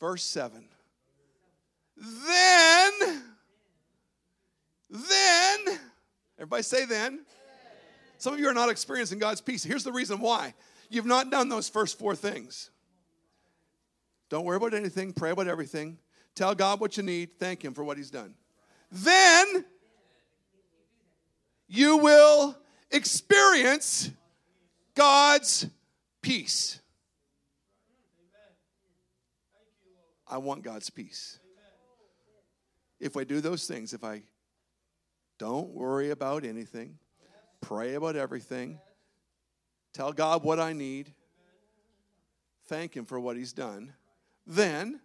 [0.00, 0.64] Verse 7.
[1.96, 2.92] Then
[4.90, 5.78] then
[6.38, 7.20] everybody say then
[8.18, 9.64] some of you are not experiencing God's peace.
[9.64, 10.54] Here's the reason why
[10.92, 12.70] you've not done those first four things.
[14.28, 15.98] Don't worry about anything, pray about everything.
[16.34, 18.34] Tell God what you need, thank Him for what He's done.
[18.90, 19.64] Then
[21.66, 22.56] you will
[22.90, 24.10] experience
[24.94, 25.66] God's
[26.20, 26.80] peace.
[30.28, 31.38] I want God's peace.
[33.00, 34.22] If I do those things, if I
[35.38, 36.98] don't worry about anything,
[37.60, 38.78] pray about everything,
[39.92, 41.12] tell God what I need,
[42.66, 43.92] thank Him for what He's done,
[44.46, 45.00] then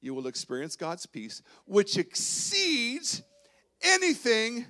[0.00, 3.22] you will experience God's peace, which exceeds
[3.82, 4.66] anything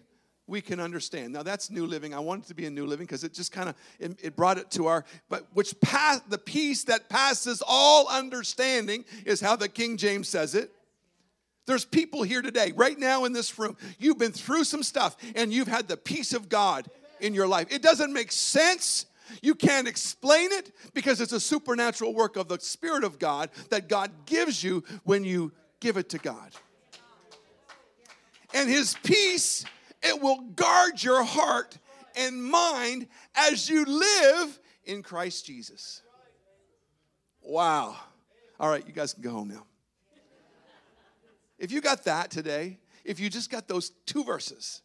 [0.46, 1.32] we can understand.
[1.32, 2.14] Now that's new living.
[2.14, 4.36] I want it to be a new living because it just kind of it, it,
[4.36, 9.56] brought it to our but which pass the peace that passes all understanding is how
[9.56, 10.70] the King James says it.
[11.66, 13.76] There's people here today, right now in this room.
[13.98, 16.88] You've been through some stuff and you've had the peace of God
[17.20, 17.66] in your life.
[17.70, 19.04] It doesn't make sense.
[19.42, 23.88] You can't explain it because it's a supernatural work of the Spirit of God that
[23.88, 26.50] God gives you when you give it to God.
[28.54, 29.64] And His peace
[30.02, 31.76] it will guard your heart
[32.16, 36.02] and mind as you live in Christ Jesus.
[37.42, 37.96] Wow.
[38.60, 39.64] All right, you guys can go home now.
[41.58, 44.82] If you got that today, if you just got those two verses,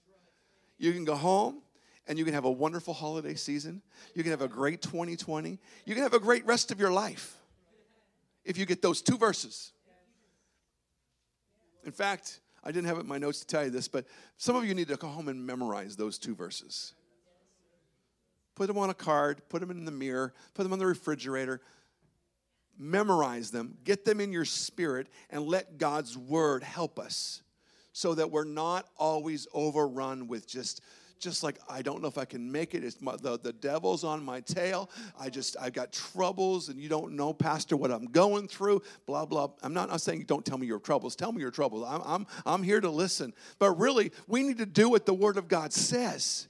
[0.78, 1.62] you can go home
[2.08, 3.82] and you can have a wonderful holiday season.
[4.14, 5.60] You can have a great 2020.
[5.86, 7.38] You can have a great rest of your life
[8.44, 9.72] if you get those two verses.
[11.86, 14.06] In fact, I didn't have it in my notes to tell you this, but
[14.38, 16.94] some of you need to go home and memorize those two verses.
[18.56, 21.62] Put them on a card, put them in the mirror, put them on the refrigerator.
[22.78, 27.44] Memorize them, get them in your spirit, and let God's word help us
[27.92, 30.82] so that we're not always overrun with just
[31.20, 32.84] just like I don't know if I can make it.
[32.84, 34.90] It's my, the, the devil's on my tail.
[35.20, 39.26] I just, I've got troubles and you don't know, Pastor, what I'm going through, blah,
[39.26, 39.50] blah.
[39.62, 41.16] I'm not, not saying don't tell me your troubles.
[41.16, 41.86] Tell me your troubles.
[41.88, 43.34] I'm, I'm, I'm here to listen.
[43.60, 46.48] But really, we need to do what the Word of God says.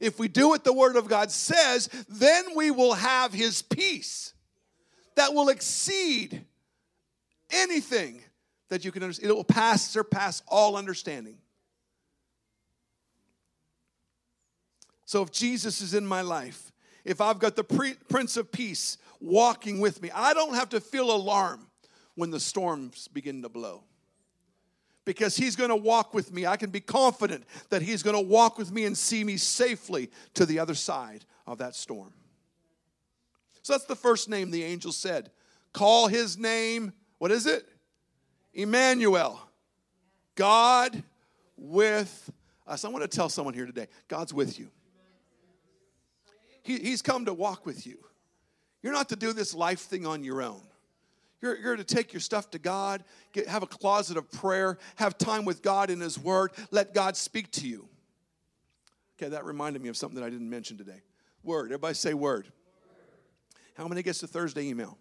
[0.00, 4.32] If we do what the Word of God says, then we will have His peace
[5.16, 6.44] that will exceed
[7.50, 8.22] anything
[8.70, 9.30] that you can understand.
[9.30, 11.36] It will pass, surpass all understanding.
[15.10, 16.70] So if Jesus is in my life,
[17.04, 20.80] if I've got the pre- Prince of Peace walking with me, I don't have to
[20.80, 21.66] feel alarm
[22.14, 23.82] when the storms begin to blow.
[25.04, 26.46] Because he's going to walk with me.
[26.46, 30.12] I can be confident that he's going to walk with me and see me safely
[30.34, 32.12] to the other side of that storm.
[33.62, 35.32] So that's the first name the angel said.
[35.72, 37.68] Call his name, what is it?
[38.54, 39.40] Emmanuel.
[40.36, 41.02] God
[41.56, 42.30] with
[42.64, 42.84] us.
[42.84, 44.70] I want to tell someone here today God's with you.
[46.62, 47.98] He, he's come to walk with you.
[48.82, 50.62] You're not to do this life thing on your own.
[51.42, 55.16] You're, you're to take your stuff to God, get, have a closet of prayer, have
[55.16, 57.88] time with God in His Word, let God speak to you.
[59.20, 61.02] Okay, that reminded me of something that I didn't mention today.
[61.42, 61.66] Word.
[61.66, 62.50] Everybody say word.
[63.74, 64.98] How many gets the Thursday email?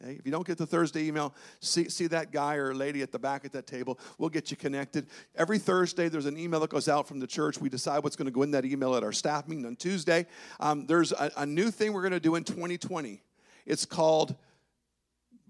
[0.00, 3.18] If you don't get the Thursday email, see, see that guy or lady at the
[3.18, 3.98] back at that table.
[4.18, 5.06] We'll get you connected.
[5.36, 7.58] Every Thursday, there's an email that goes out from the church.
[7.58, 10.26] We decide what's going to go in that email at our staff meeting on Tuesday.
[10.60, 13.22] Um, there's a, a new thing we're going to do in 2020.
[13.66, 14.34] It's called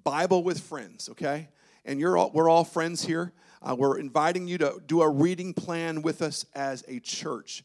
[0.05, 1.49] Bible with Friends, okay?
[1.85, 3.33] And you're all, we're all friends here.
[3.63, 7.65] Uh, we're inviting you to do a reading plan with us as a church.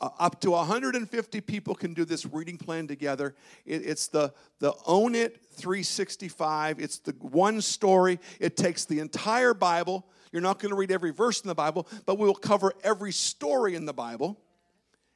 [0.00, 3.34] Uh, up to 150 people can do this reading plan together.
[3.66, 6.78] It, it's the, the Own It 365.
[6.78, 8.20] It's the one story.
[8.38, 10.06] It takes the entire Bible.
[10.30, 13.12] You're not going to read every verse in the Bible, but we will cover every
[13.12, 14.38] story in the Bible.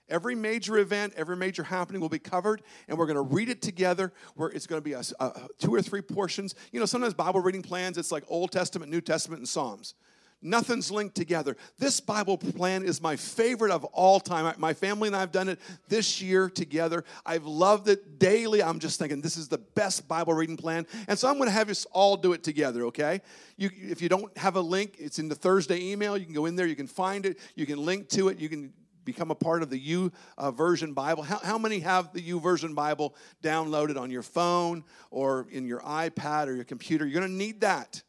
[0.08, 3.62] Every major event, every major happening will be covered, and we're going to read it
[3.62, 4.12] together.
[4.34, 6.54] Where it's going to be a, a, two or three portions.
[6.72, 9.94] You know, sometimes Bible reading plans, it's like Old Testament, New Testament, and Psalms.
[10.42, 11.56] Nothing's linked together.
[11.78, 14.52] This Bible plan is my favorite of all time.
[14.58, 17.04] My family and I have done it this year together.
[17.24, 18.62] I've loved it daily.
[18.62, 20.86] I'm just thinking this is the best Bible reading plan.
[21.06, 23.20] And so I'm going to have us all do it together, okay?
[23.56, 26.16] You, if you don't have a link, it's in the Thursday email.
[26.16, 28.48] You can go in there, you can find it, you can link to it, you
[28.48, 28.72] can
[29.04, 31.22] become a part of the U uh, version Bible.
[31.22, 36.48] How, how many have the YouVersion Bible downloaded on your phone or in your iPad
[36.48, 37.06] or your computer?
[37.06, 38.02] You're going to need that.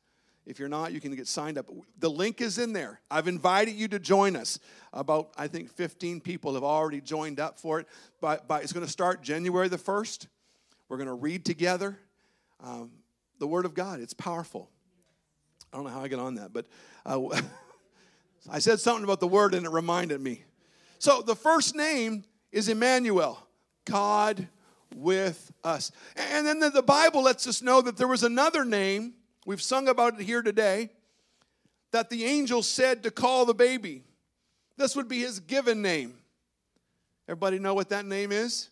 [0.46, 1.70] If you're not, you can get signed up.
[2.00, 3.00] The link is in there.
[3.10, 4.60] I've invited you to join us.
[4.92, 7.88] About, I think, 15 people have already joined up for it.
[8.20, 10.28] But, but it's going to start January the 1st.
[10.90, 11.98] We're going to read together
[12.62, 12.92] um,
[13.40, 14.00] the Word of God.
[14.02, 14.70] It's powerful.
[15.72, 16.68] I don't know how I get on that, but
[17.06, 17.20] uh,
[18.52, 20.44] I said something about the Word and it reminded me.
[21.00, 23.40] So the first name is Emmanuel,
[23.86, 24.48] God
[24.96, 25.92] with us.
[26.16, 29.14] And then the Bible lets us know that there was another name,
[29.46, 30.90] we've sung about it here today,
[31.92, 34.04] that the angel said to call the baby.
[34.78, 36.16] This would be his given name.
[37.28, 38.70] Everybody know what that name is?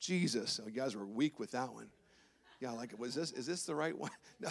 [0.00, 0.60] Jesus.
[0.62, 1.88] Oh, you guys were weak with that one.
[2.60, 4.10] Yeah, like, it was this, is this the right one?
[4.40, 4.50] No.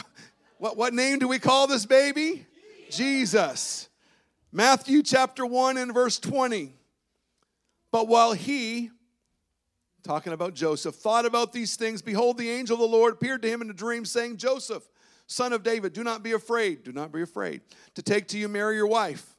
[0.60, 2.46] What, what name do we call this baby?
[2.90, 3.90] Jesus.
[4.52, 6.74] Matthew chapter 1 and verse 20.
[7.92, 8.90] But while he,
[10.04, 13.50] talking about Joseph, thought about these things, behold, the angel of the Lord appeared to
[13.50, 14.84] him in a dream, saying, Joseph,
[15.28, 17.62] son of David, do not be afraid, do not be afraid
[17.96, 19.36] to take to you Mary your wife.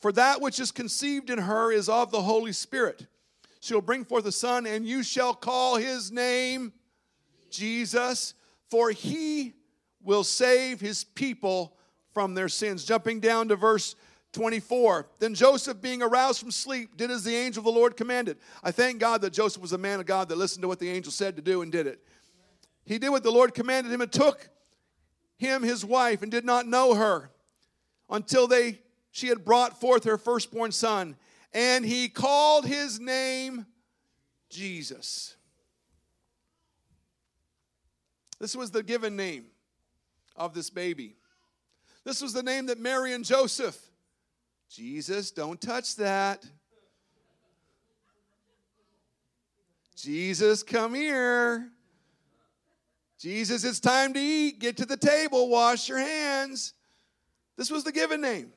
[0.00, 3.06] For that which is conceived in her is of the Holy Spirit.
[3.60, 6.72] She'll bring forth a son, and you shall call his name
[7.50, 8.34] Jesus,
[8.70, 9.52] for he
[10.02, 11.76] will save his people
[12.14, 12.84] from their sins.
[12.84, 13.94] Jumping down to verse
[14.32, 15.08] 24.
[15.18, 18.38] Then Joseph, being aroused from sleep, did as the angel of the Lord commanded.
[18.62, 20.88] I thank God that Joseph was a man of God that listened to what the
[20.88, 22.02] angel said to do and did it.
[22.84, 24.48] He did what the Lord commanded him and took
[25.40, 27.30] him his wife and did not know her
[28.10, 28.78] until they
[29.10, 31.16] she had brought forth her firstborn son
[31.52, 33.66] and he called his name
[34.50, 35.34] Jesus.
[38.38, 39.46] This was the given name
[40.36, 41.16] of this baby.
[42.04, 43.78] This was the name that Mary and Joseph,
[44.68, 46.44] Jesus, don't touch that.
[49.96, 51.70] Jesus, come here.
[53.20, 54.60] Jesus, it's time to eat.
[54.60, 55.50] Get to the table.
[55.50, 56.72] Wash your hands.
[57.56, 58.50] This was the given name.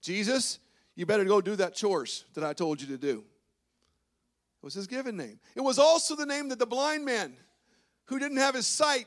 [0.00, 0.60] Jesus,
[0.94, 3.18] you better go do that chores that I told you to do.
[3.18, 5.40] It was his given name.
[5.56, 7.34] It was also the name that the blind man
[8.04, 9.06] who didn't have his sight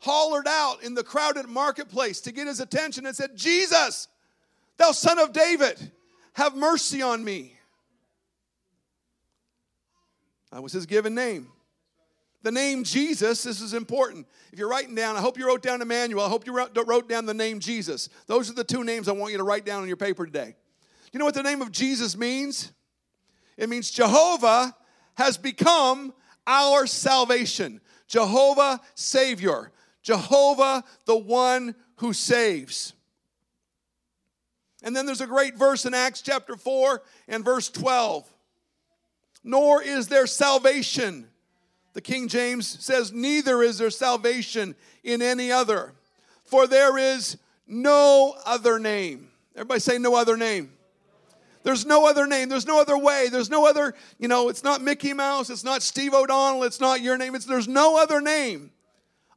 [0.00, 4.08] hollered out in the crowded marketplace to get his attention and said, Jesus,
[4.78, 5.92] thou son of David,
[6.32, 7.58] have mercy on me.
[10.50, 11.48] That was his given name.
[12.42, 14.26] The name Jesus, this is important.
[14.52, 16.24] If you're writing down, I hope you wrote down Emmanuel.
[16.24, 18.08] I hope you wrote down the name Jesus.
[18.26, 20.56] Those are the two names I want you to write down on your paper today.
[20.56, 22.72] Do you know what the name of Jesus means?
[23.56, 24.74] It means Jehovah
[25.14, 26.12] has become
[26.46, 27.80] our salvation.
[28.08, 29.70] Jehovah Savior.
[30.02, 32.92] Jehovah, the one who saves.
[34.82, 38.28] And then there's a great verse in Acts chapter 4 and verse 12.
[39.44, 41.28] Nor is there salvation.
[41.94, 44.74] The King James says, Neither is there salvation
[45.04, 45.92] in any other,
[46.44, 47.36] for there is
[47.66, 49.28] no other name.
[49.54, 50.72] Everybody say, No other name.
[51.64, 52.48] There's no other name.
[52.48, 53.28] There's no other way.
[53.30, 55.48] There's no other, you know, it's not Mickey Mouse.
[55.48, 56.64] It's not Steve O'Donnell.
[56.64, 57.36] It's not your name.
[57.36, 58.72] It's, there's no other name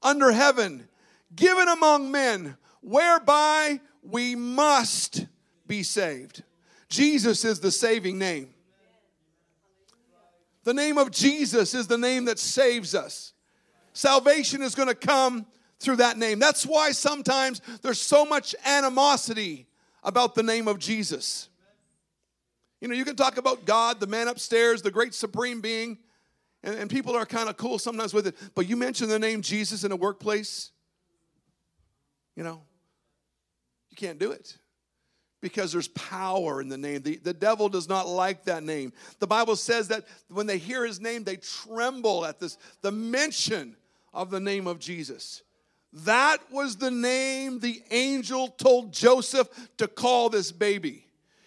[0.02, 0.88] under heaven
[1.36, 5.26] given among men whereby we must
[5.68, 6.44] be saved.
[6.90, 8.55] Jesus is the saving name.
[10.66, 13.34] The name of Jesus is the name that saves us.
[13.94, 15.46] Salvation is going to come
[15.80, 16.40] through that name.
[16.40, 19.68] That's why sometimes there's so much animosity
[20.04, 21.50] about the name of Jesus.
[22.82, 26.00] You know, you can talk about God, the man upstairs, the great supreme being,
[26.64, 28.36] and, and people are kind of cool sometimes with it.
[28.56, 30.72] But you mention the name Jesus in a workplace,
[32.36, 32.64] you know,
[33.92, 34.58] you can't do it
[35.46, 37.04] because there's power in the name.
[37.04, 38.92] The, the devil does not like that name.
[39.20, 43.76] The Bible says that when they hear his name, they tremble at this, the mention
[44.12, 45.44] of the name of Jesus.
[45.94, 51.06] That was the name the angel told Joseph to call this baby.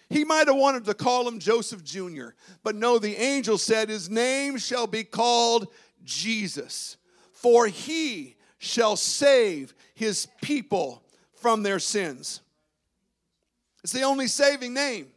[0.09, 2.29] He might have wanted to call him Joseph Jr.,
[2.63, 5.67] but no, the angel said, His name shall be called
[6.05, 6.95] Jesus,
[7.33, 12.39] for he shall save his people from their sins.
[13.83, 15.07] It's the only saving name.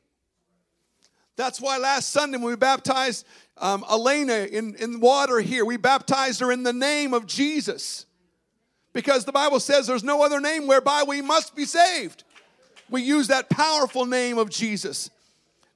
[1.37, 3.27] That's why last Sunday when we baptized
[3.59, 8.07] um, Elena in, in water here, we baptized her in the name of Jesus.
[8.93, 12.25] Because the Bible says there's no other name whereby we must be saved
[12.93, 15.11] we use that powerful name of Jesus.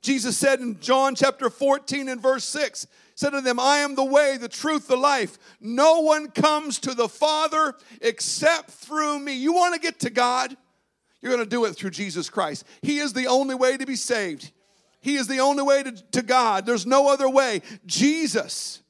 [0.02, 4.04] Jesus said in John chapter 14 and verse 6, said to them, I am the
[4.04, 5.38] way, the truth, the life.
[5.58, 9.32] No one comes to the Father except through me.
[9.32, 10.56] You want to get to God?
[11.20, 12.64] You're going to do it through Jesus Christ.
[12.82, 14.52] He is the only way to be saved.
[15.00, 16.66] He is the only way to, to God.
[16.66, 17.62] There's no other way.
[17.86, 18.82] Jesus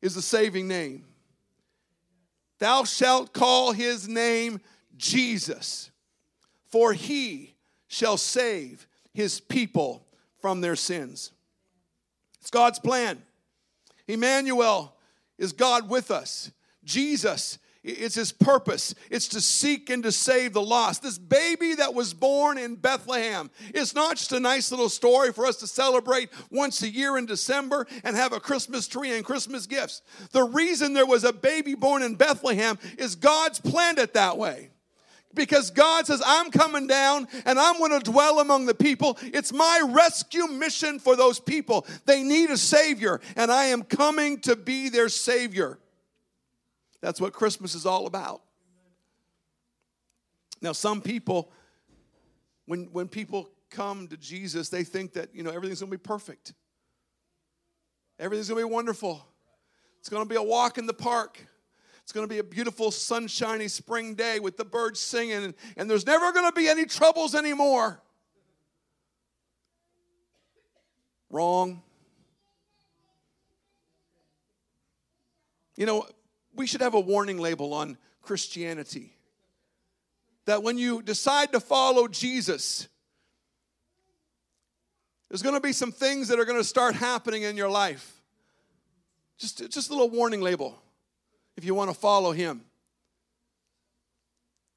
[0.00, 1.04] is the saving name.
[2.58, 4.60] Thou shalt call his name
[4.96, 5.90] Jesus
[6.76, 7.54] for he
[7.88, 10.06] shall save his people
[10.40, 11.32] from their sins.
[12.40, 13.22] It's God's plan.
[14.06, 14.94] Emmanuel
[15.38, 16.50] is God with us.
[16.84, 18.96] Jesus It's his purpose.
[19.10, 21.04] It's to seek and to save the lost.
[21.04, 25.46] This baby that was born in Bethlehem It's not just a nice little story for
[25.46, 29.66] us to celebrate once a year in December and have a Christmas tree and Christmas
[29.66, 30.02] gifts.
[30.32, 34.70] The reason there was a baby born in Bethlehem is God's planned it that way
[35.34, 39.16] because God says, I'm coming down and I'm going to dwell among the people.
[39.22, 41.86] It's my rescue mission for those people.
[42.04, 45.78] They need a Savior, and I am coming to be their Savior.
[47.06, 48.42] That's what Christmas is all about.
[50.60, 51.52] Now, some people,
[52.64, 56.02] when, when people come to Jesus, they think that, you know, everything's going to be
[56.02, 56.52] perfect.
[58.18, 59.24] Everything's going to be wonderful.
[60.00, 61.46] It's going to be a walk in the park.
[62.02, 65.88] It's going to be a beautiful, sunshiny spring day with the birds singing, and, and
[65.88, 68.02] there's never going to be any troubles anymore.
[71.30, 71.82] Wrong.
[75.76, 76.06] You know,
[76.56, 79.12] we should have a warning label on Christianity
[80.46, 82.88] that when you decide to follow Jesus,
[85.28, 88.20] there's going to be some things that are going to start happening in your life.
[89.38, 90.80] Just, just a little warning label
[91.56, 92.62] if you want to follow him.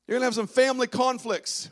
[0.08, 1.70] You're going to have some family conflicts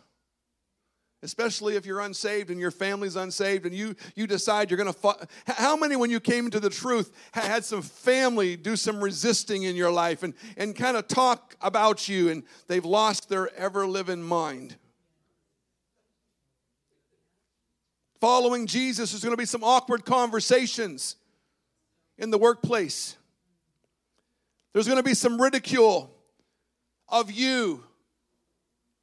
[1.24, 5.00] especially if you're unsaved and your family's unsaved and you you decide you're going to
[5.00, 9.64] fo- how many when you came into the truth had some family do some resisting
[9.64, 13.88] in your life and and kind of talk about you and they've lost their ever
[13.88, 14.76] living mind?
[18.20, 21.16] Following jesus there's going to be some awkward conversations
[22.18, 23.16] in the workplace.
[24.74, 26.14] There's going to be some ridicule
[27.10, 27.84] of you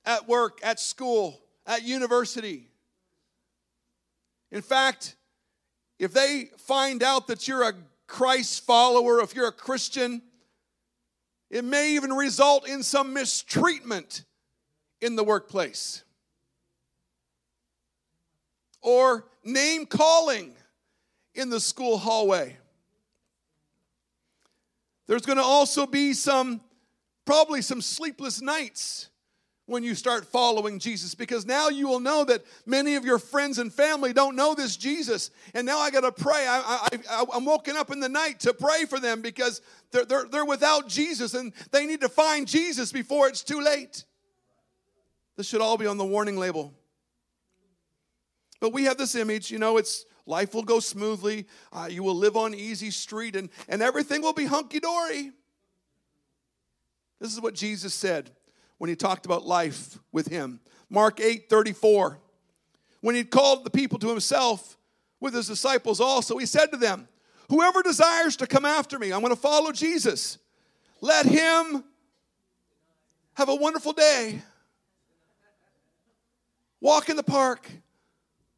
[0.04, 2.68] at work at school at university.
[4.50, 5.16] In fact,
[5.98, 7.72] if they find out that you're a
[8.06, 10.22] Christ follower, if you're a Christian,
[11.50, 14.24] it may even result in some mistreatment
[15.00, 16.04] in the workplace
[18.84, 20.52] or name calling
[21.34, 22.56] in the school hallway.
[25.06, 26.60] There's going to also be some,
[27.24, 29.08] probably some sleepless nights
[29.66, 33.58] when you start following Jesus because now you will know that many of your friends
[33.58, 35.30] and family don't know this Jesus.
[35.54, 36.44] And now I got to pray.
[36.46, 40.44] I, I'm woken up in the night to pray for them because they're, they're, they're
[40.44, 44.04] without Jesus and they need to find Jesus before it's too late.
[45.36, 46.74] This should all be on the warning label.
[48.60, 51.46] But we have this image, you know, it's life will go smoothly.
[51.72, 55.32] Uh, you will live on easy street and, and everything will be hunky dory.
[57.18, 58.30] This is what Jesus said
[58.78, 60.60] when he talked about life with him.
[60.90, 62.20] Mark 8 34.
[63.00, 64.78] When he called the people to himself
[65.20, 67.08] with his disciples also, he said to them,
[67.50, 70.38] Whoever desires to come after me, I'm going to follow Jesus.
[71.00, 71.84] Let him
[73.34, 74.40] have a wonderful day.
[76.80, 77.70] Walk in the park.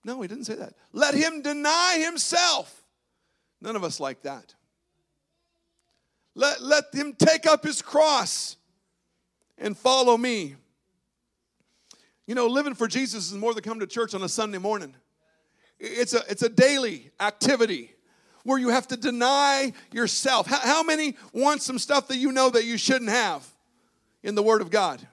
[0.05, 0.75] No, he didn't say that.
[0.93, 2.85] Let him deny himself.
[3.61, 4.55] None of us like that.
[6.35, 8.56] Let, let him take up his cross
[9.59, 10.57] and follow me.
[12.27, 14.95] You know, living for Jesus is more than coming to church on a Sunday morning.
[15.79, 17.93] It's a, it's a daily activity
[18.45, 20.47] where you have to deny yourself.
[20.47, 23.47] How, how many want some stuff that you know that you shouldn't have
[24.23, 25.07] in the Word of God?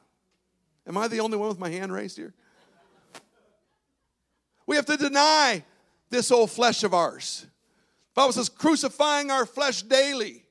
[0.88, 2.34] Am I the only one with my hand raised here?
[4.66, 5.64] We have to deny
[6.10, 7.46] this old flesh of ours.
[8.14, 10.43] The Bible says, crucifying our flesh daily.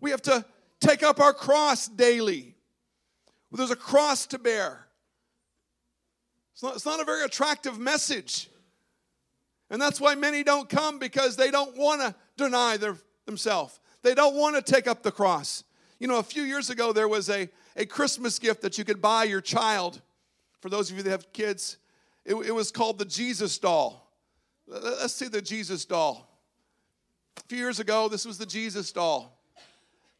[0.00, 0.44] We have to
[0.80, 2.54] take up our cross daily.
[3.52, 4.86] There's a cross to bear.
[6.52, 8.50] It's not, it's not a very attractive message.
[9.70, 12.96] And that's why many don't come because they don't want to deny their,
[13.26, 13.80] themselves.
[14.02, 15.64] They don't want to take up the cross.
[15.98, 19.00] You know, a few years ago, there was a, a Christmas gift that you could
[19.00, 20.00] buy your child.
[20.60, 21.78] For those of you that have kids,
[22.24, 24.12] it, it was called the Jesus doll.
[24.66, 26.28] Let's see the Jesus doll.
[27.38, 29.37] A few years ago, this was the Jesus doll.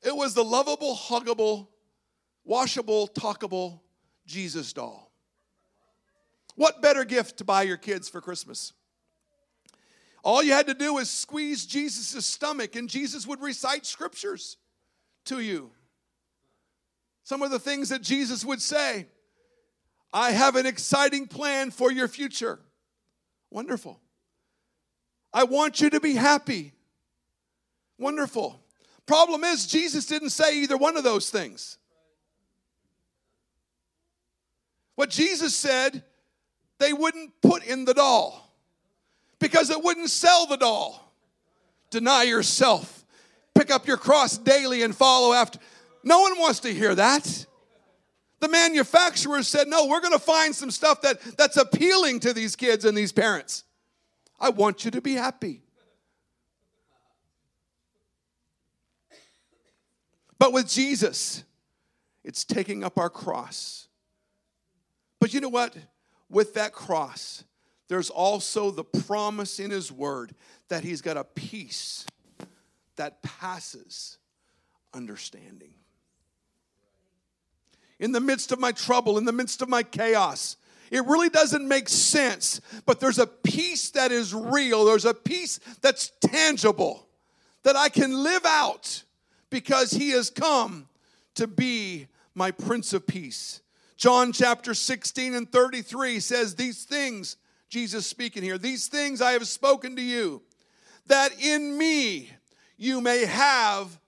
[0.03, 1.68] It was the lovable, huggable,
[2.44, 3.80] washable, talkable
[4.26, 5.11] Jesus doll.
[6.55, 8.72] What better gift to buy your kids for Christmas?
[10.24, 14.57] All you had to do was squeeze Jesus' stomach, and Jesus would recite scriptures
[15.26, 15.70] to you.
[17.22, 19.07] Some of the things that Jesus would say
[20.12, 22.59] I have an exciting plan for your future.
[23.51, 24.01] Wonderful.
[25.32, 26.72] I want you to be happy.
[27.99, 28.61] Wonderful.
[29.09, 31.78] Problem is, Jesus didn't say either one of those things.
[34.96, 36.04] What Jesus said,
[36.78, 38.52] they wouldn't put in the doll
[39.38, 41.11] because it wouldn't sell the doll.
[41.88, 43.06] Deny yourself,
[43.54, 45.59] pick up your cross daily and follow after.
[46.04, 47.46] No one wants to hear that.
[48.40, 52.56] The manufacturer said, no, we're going to find some stuff that, that's appealing to these
[52.56, 53.64] kids and these parents.
[54.38, 55.62] I want you to be happy.
[60.39, 61.45] But with Jesus,
[62.24, 63.89] it's taking up our cross.
[65.20, 65.76] But you know what?
[66.30, 67.45] With that cross,
[67.89, 70.34] there's also the promise in His Word
[70.68, 72.07] that He's got a peace
[72.97, 74.18] that passes
[74.93, 75.74] understanding.
[77.99, 80.57] In the midst of my trouble, in the midst of my chaos,
[80.91, 84.84] it really doesn't make sense, but there's a peace that is real.
[84.84, 87.07] There's a peace that's tangible
[87.64, 89.03] that I can live out
[89.51, 90.88] because he has come
[91.34, 93.61] to be my Prince of Peace.
[93.96, 97.36] John chapter 16 and 33 says, These things,
[97.68, 100.42] Jesus speaking here, these things I have spoken to you,
[101.07, 102.30] that in me
[102.76, 103.99] you may have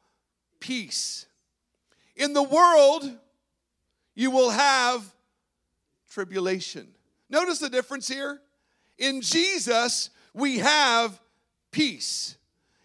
[0.60, 1.26] peace.
[2.16, 3.10] In the world,
[4.14, 5.04] you will have
[6.10, 6.86] tribulation.
[7.28, 8.40] Notice the difference here.
[8.98, 11.20] In Jesus, we have
[11.72, 12.36] peace.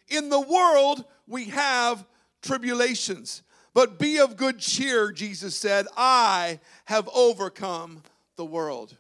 [0.08, 2.06] In the world, we have
[2.46, 3.42] tribulations.
[3.74, 8.02] But be of good cheer, Jesus said, I have overcome
[8.38, 8.96] the world.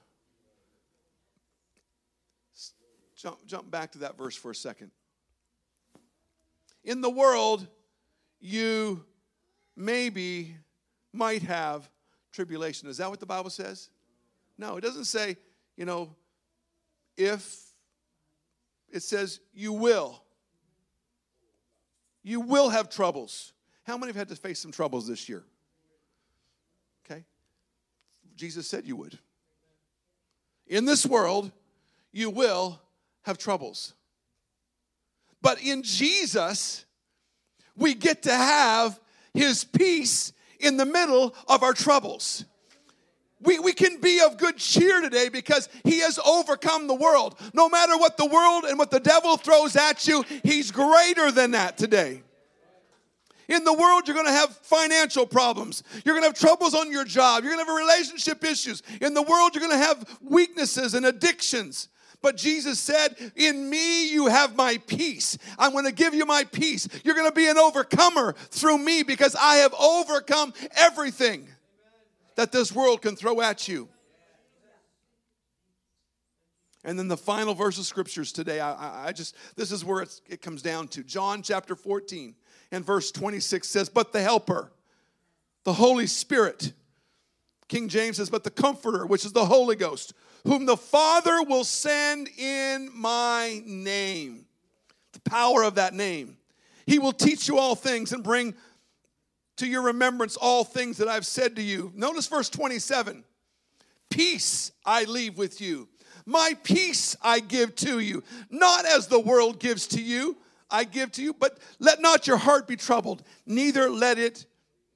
[3.15, 4.91] Jump, jump back to that verse for a second.
[6.83, 7.65] In the world,
[8.41, 9.05] you
[9.77, 10.55] maybe
[11.13, 11.89] might have
[12.33, 12.89] tribulation.
[12.89, 13.89] Is that what the Bible says?
[14.57, 15.37] No, it doesn't say,
[15.77, 16.13] you know,
[17.15, 17.61] if,
[18.91, 20.21] it says you will.
[22.25, 23.53] You will have troubles.
[23.83, 25.43] How many have had to face some troubles this year?
[27.05, 27.23] Okay.
[28.35, 29.19] Jesus said you would.
[30.65, 31.51] In this world,
[32.11, 32.81] you will
[33.21, 33.93] have troubles.
[35.43, 36.85] But in Jesus,
[37.77, 38.99] we get to have
[39.35, 42.43] his peace in the middle of our troubles.
[43.45, 47.39] We, we can be of good cheer today because he has overcome the world.
[47.53, 51.51] No matter what the world and what the devil throws at you, he's greater than
[51.51, 52.23] that today.
[53.47, 55.83] In the world, you're going to have financial problems.
[56.03, 57.43] You're going to have troubles on your job.
[57.43, 58.81] You're going to have relationship issues.
[59.01, 61.89] In the world, you're going to have weaknesses and addictions.
[62.21, 65.37] But Jesus said, In me you have my peace.
[65.59, 66.87] I'm going to give you my peace.
[67.03, 71.47] You're going to be an overcomer through me because I have overcome everything
[72.35, 73.89] that this world can throw at you.
[76.85, 80.41] And then the final verse of scriptures today, I, I just, this is where it
[80.41, 81.03] comes down to.
[81.03, 82.35] John chapter 14
[82.71, 84.71] and verse 26 says, But the Helper,
[85.63, 86.73] the Holy Spirit,
[87.67, 90.13] King James says, But the Comforter, which is the Holy Ghost,
[90.43, 94.45] whom the Father will send in my name.
[95.13, 96.37] The power of that name.
[96.85, 98.53] He will teach you all things and bring
[99.57, 101.91] to your remembrance all things that I've said to you.
[101.95, 103.23] Notice verse 27
[104.09, 105.87] Peace I leave with you,
[106.25, 110.37] my peace I give to you, not as the world gives to you,
[110.69, 114.45] I give to you, but let not your heart be troubled, neither let it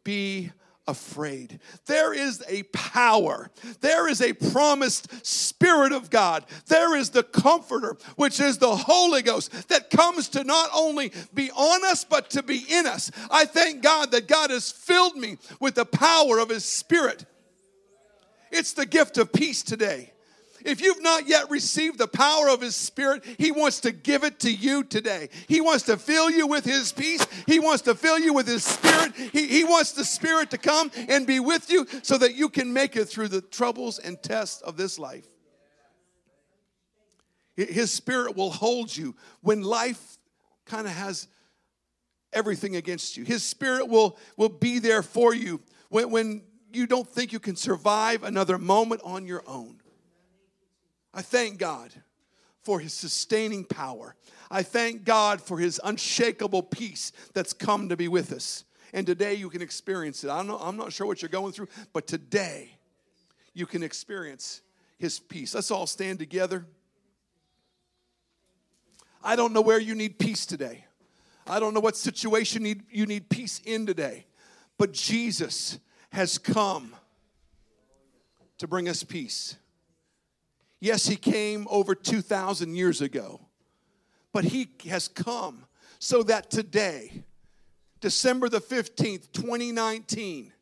[0.03, 0.51] be
[0.89, 1.59] afraid.
[1.85, 3.49] There is a power.
[3.81, 6.45] There is a promised Spirit of God.
[6.67, 11.51] There is the Comforter, which is the Holy Ghost, that comes to not only be
[11.51, 13.11] on us, but to be in us.
[13.31, 17.25] I thank God that God has filled me with the power of His Spirit.
[18.51, 20.11] It's the gift of peace today.
[20.65, 24.39] If you've not yet received the power of His Spirit, He wants to give it
[24.41, 25.29] to you today.
[25.47, 27.25] He wants to fill you with His peace.
[27.45, 29.15] He wants to fill you with His Spirit.
[29.15, 32.73] He, he wants the Spirit to come and be with you so that you can
[32.73, 35.27] make it through the troubles and tests of this life.
[37.55, 40.17] His Spirit will hold you when life
[40.65, 41.27] kind of has
[42.31, 43.23] everything against you.
[43.23, 46.41] His Spirit will, will be there for you when, when
[46.71, 49.78] you don't think you can survive another moment on your own.
[51.19, 51.93] I thank God
[52.63, 54.15] for his sustaining power.
[54.49, 58.63] I thank God for his unshakable peace that's come to be with us.
[58.93, 60.29] And today you can experience it.
[60.29, 62.77] I I'm not sure what you're going through, but today
[63.53, 64.61] you can experience
[64.97, 65.53] his peace.
[65.53, 66.65] Let's all stand together.
[69.21, 70.85] I don't know where you need peace today.
[71.45, 74.25] I don't know what situation need, you need peace in today.
[74.77, 75.79] But Jesus
[76.13, 76.95] has come
[78.57, 79.57] to bring us peace.
[80.79, 83.41] Yes, he came over 2,000 years ago,
[84.31, 85.65] but he has come
[85.99, 87.23] so that today,
[87.99, 90.53] December the 15th, 2019,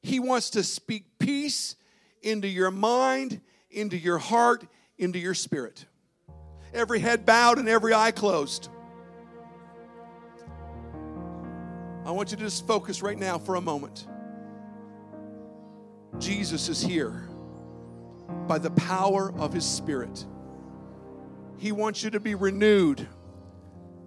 [0.00, 1.76] he wants to speak peace
[2.22, 3.40] into your mind,
[3.70, 4.64] into your heart,
[4.96, 5.84] into your spirit.
[6.72, 8.68] Every head bowed and every eye closed.
[12.06, 14.06] I want you to just focus right now for a moment.
[16.18, 17.27] Jesus is here
[18.46, 20.24] by the power of his Spirit.
[21.58, 23.06] He wants you to be renewed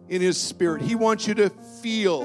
[0.10, 0.82] in his Spirit.
[0.82, 2.24] He wants you to feel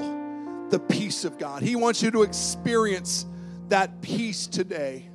[0.69, 1.61] the peace of God.
[1.61, 3.25] He wants you to experience
[3.69, 5.09] that peace today.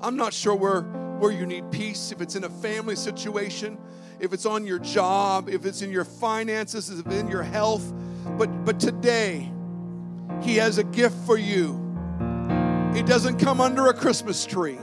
[0.00, 3.78] I'm not sure where, where you need peace, if it's in a family situation,
[4.18, 7.92] if it's on your job, if it's in your finances, if it's in your health.
[8.38, 9.50] But, but today,
[10.42, 11.76] He has a gift for you.
[12.94, 14.78] It doesn't come under a Christmas tree,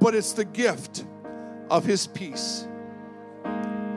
[0.00, 1.04] but it's the gift
[1.70, 2.66] of His peace.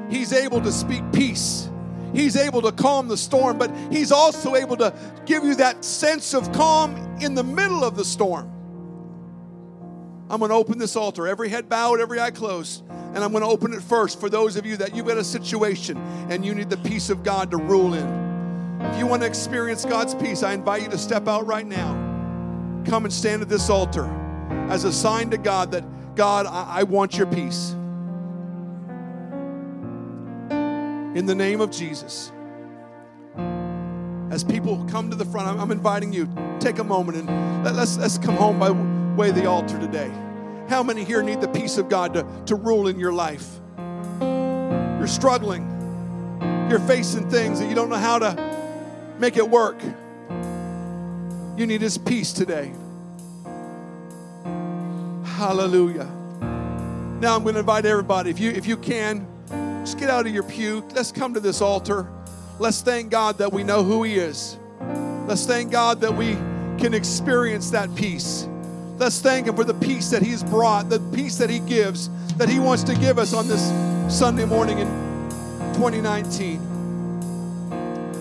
[0.09, 1.69] He's able to speak peace.
[2.13, 4.93] He's able to calm the storm, but He's also able to
[5.25, 8.51] give you that sense of calm in the middle of the storm.
[10.29, 13.43] I'm going to open this altar, every head bowed, every eye closed, and I'm going
[13.43, 15.97] to open it first for those of you that you've got a situation
[16.29, 18.81] and you need the peace of God to rule in.
[18.81, 21.93] If you want to experience God's peace, I invite you to step out right now.
[22.85, 24.22] Come and stand at this altar
[24.69, 27.71] as a sign to God that, God, I, I want your peace.
[31.15, 32.31] In the name of Jesus.
[34.31, 36.27] As people come to the front, I'm, I'm inviting you,
[36.59, 38.71] take a moment and let, let's, let's come home by
[39.15, 40.11] way of the altar today.
[40.69, 43.59] How many here need the peace of God to, to rule in your life?
[44.19, 45.69] You're struggling.
[46.69, 49.79] You're facing things that you don't know how to make it work.
[51.55, 52.73] You need His peace today.
[55.43, 56.07] Hallelujah.
[57.19, 59.27] Now I'm going to invite everybody, if you if you can,
[59.81, 60.87] just get out of your pew.
[60.95, 62.07] Let's come to this altar.
[62.59, 64.57] Let's thank God that we know who He is.
[65.27, 66.35] Let's thank God that we
[66.81, 68.47] can experience that peace.
[68.97, 72.47] Let's thank Him for the peace that He's brought, the peace that He gives, that
[72.47, 73.67] He wants to give us on this
[74.07, 74.87] Sunday morning in
[75.73, 76.61] 2019.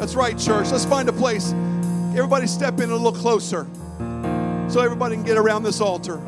[0.01, 0.73] That's right, church.
[0.73, 1.53] Let's find a place.
[2.17, 3.69] Everybody step in a little closer
[4.69, 6.21] so everybody can get around this altar.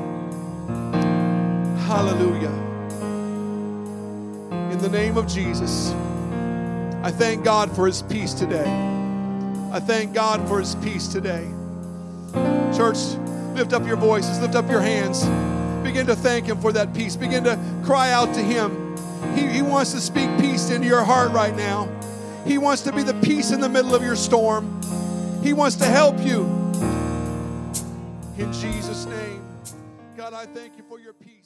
[1.84, 2.48] Hallelujah.
[4.72, 5.90] In the name of Jesus,
[7.02, 8.64] I thank God for His peace today.
[9.70, 11.46] I thank God for His peace today.
[12.74, 12.96] Church,
[13.52, 15.26] lift up your voices, lift up your hands.
[15.86, 17.16] Begin to thank Him for that peace.
[17.16, 18.96] Begin to cry out to Him.
[19.36, 21.86] He, he wants to speak peace into your heart right now.
[22.46, 24.80] He wants to be the peace in the middle of your storm.
[25.42, 26.44] He wants to help you.
[28.38, 29.44] In Jesus' name,
[30.16, 31.43] God, I thank you for your peace.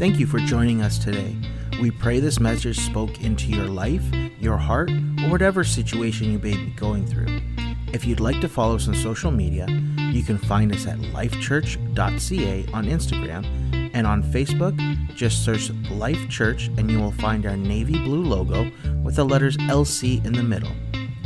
[0.00, 1.36] Thank you for joining us today.
[1.78, 4.02] We pray this message spoke into your life,
[4.40, 7.42] your heart, or whatever situation you may be going through.
[7.92, 9.66] If you'd like to follow us on social media,
[10.10, 14.74] you can find us at lifechurch.ca on Instagram and on Facebook.
[15.14, 18.72] Just search Life Church and you will find our navy blue logo
[19.02, 20.72] with the letters LC in the middle.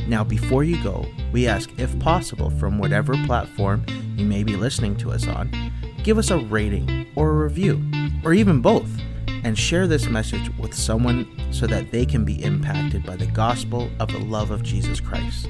[0.08, 4.96] Now, before you go, we ask if possible from whatever platform you may be listening
[4.96, 5.48] to us on,
[6.02, 7.80] give us a rating or a review,
[8.24, 8.90] or even both,
[9.44, 13.90] and share this message with someone so that they can be impacted by the gospel
[14.00, 15.48] of the love of Jesus Christ.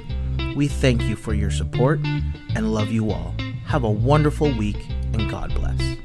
[0.56, 2.00] We thank you for your support
[2.54, 3.34] and love you all.
[3.66, 6.03] Have a wonderful week and God bless.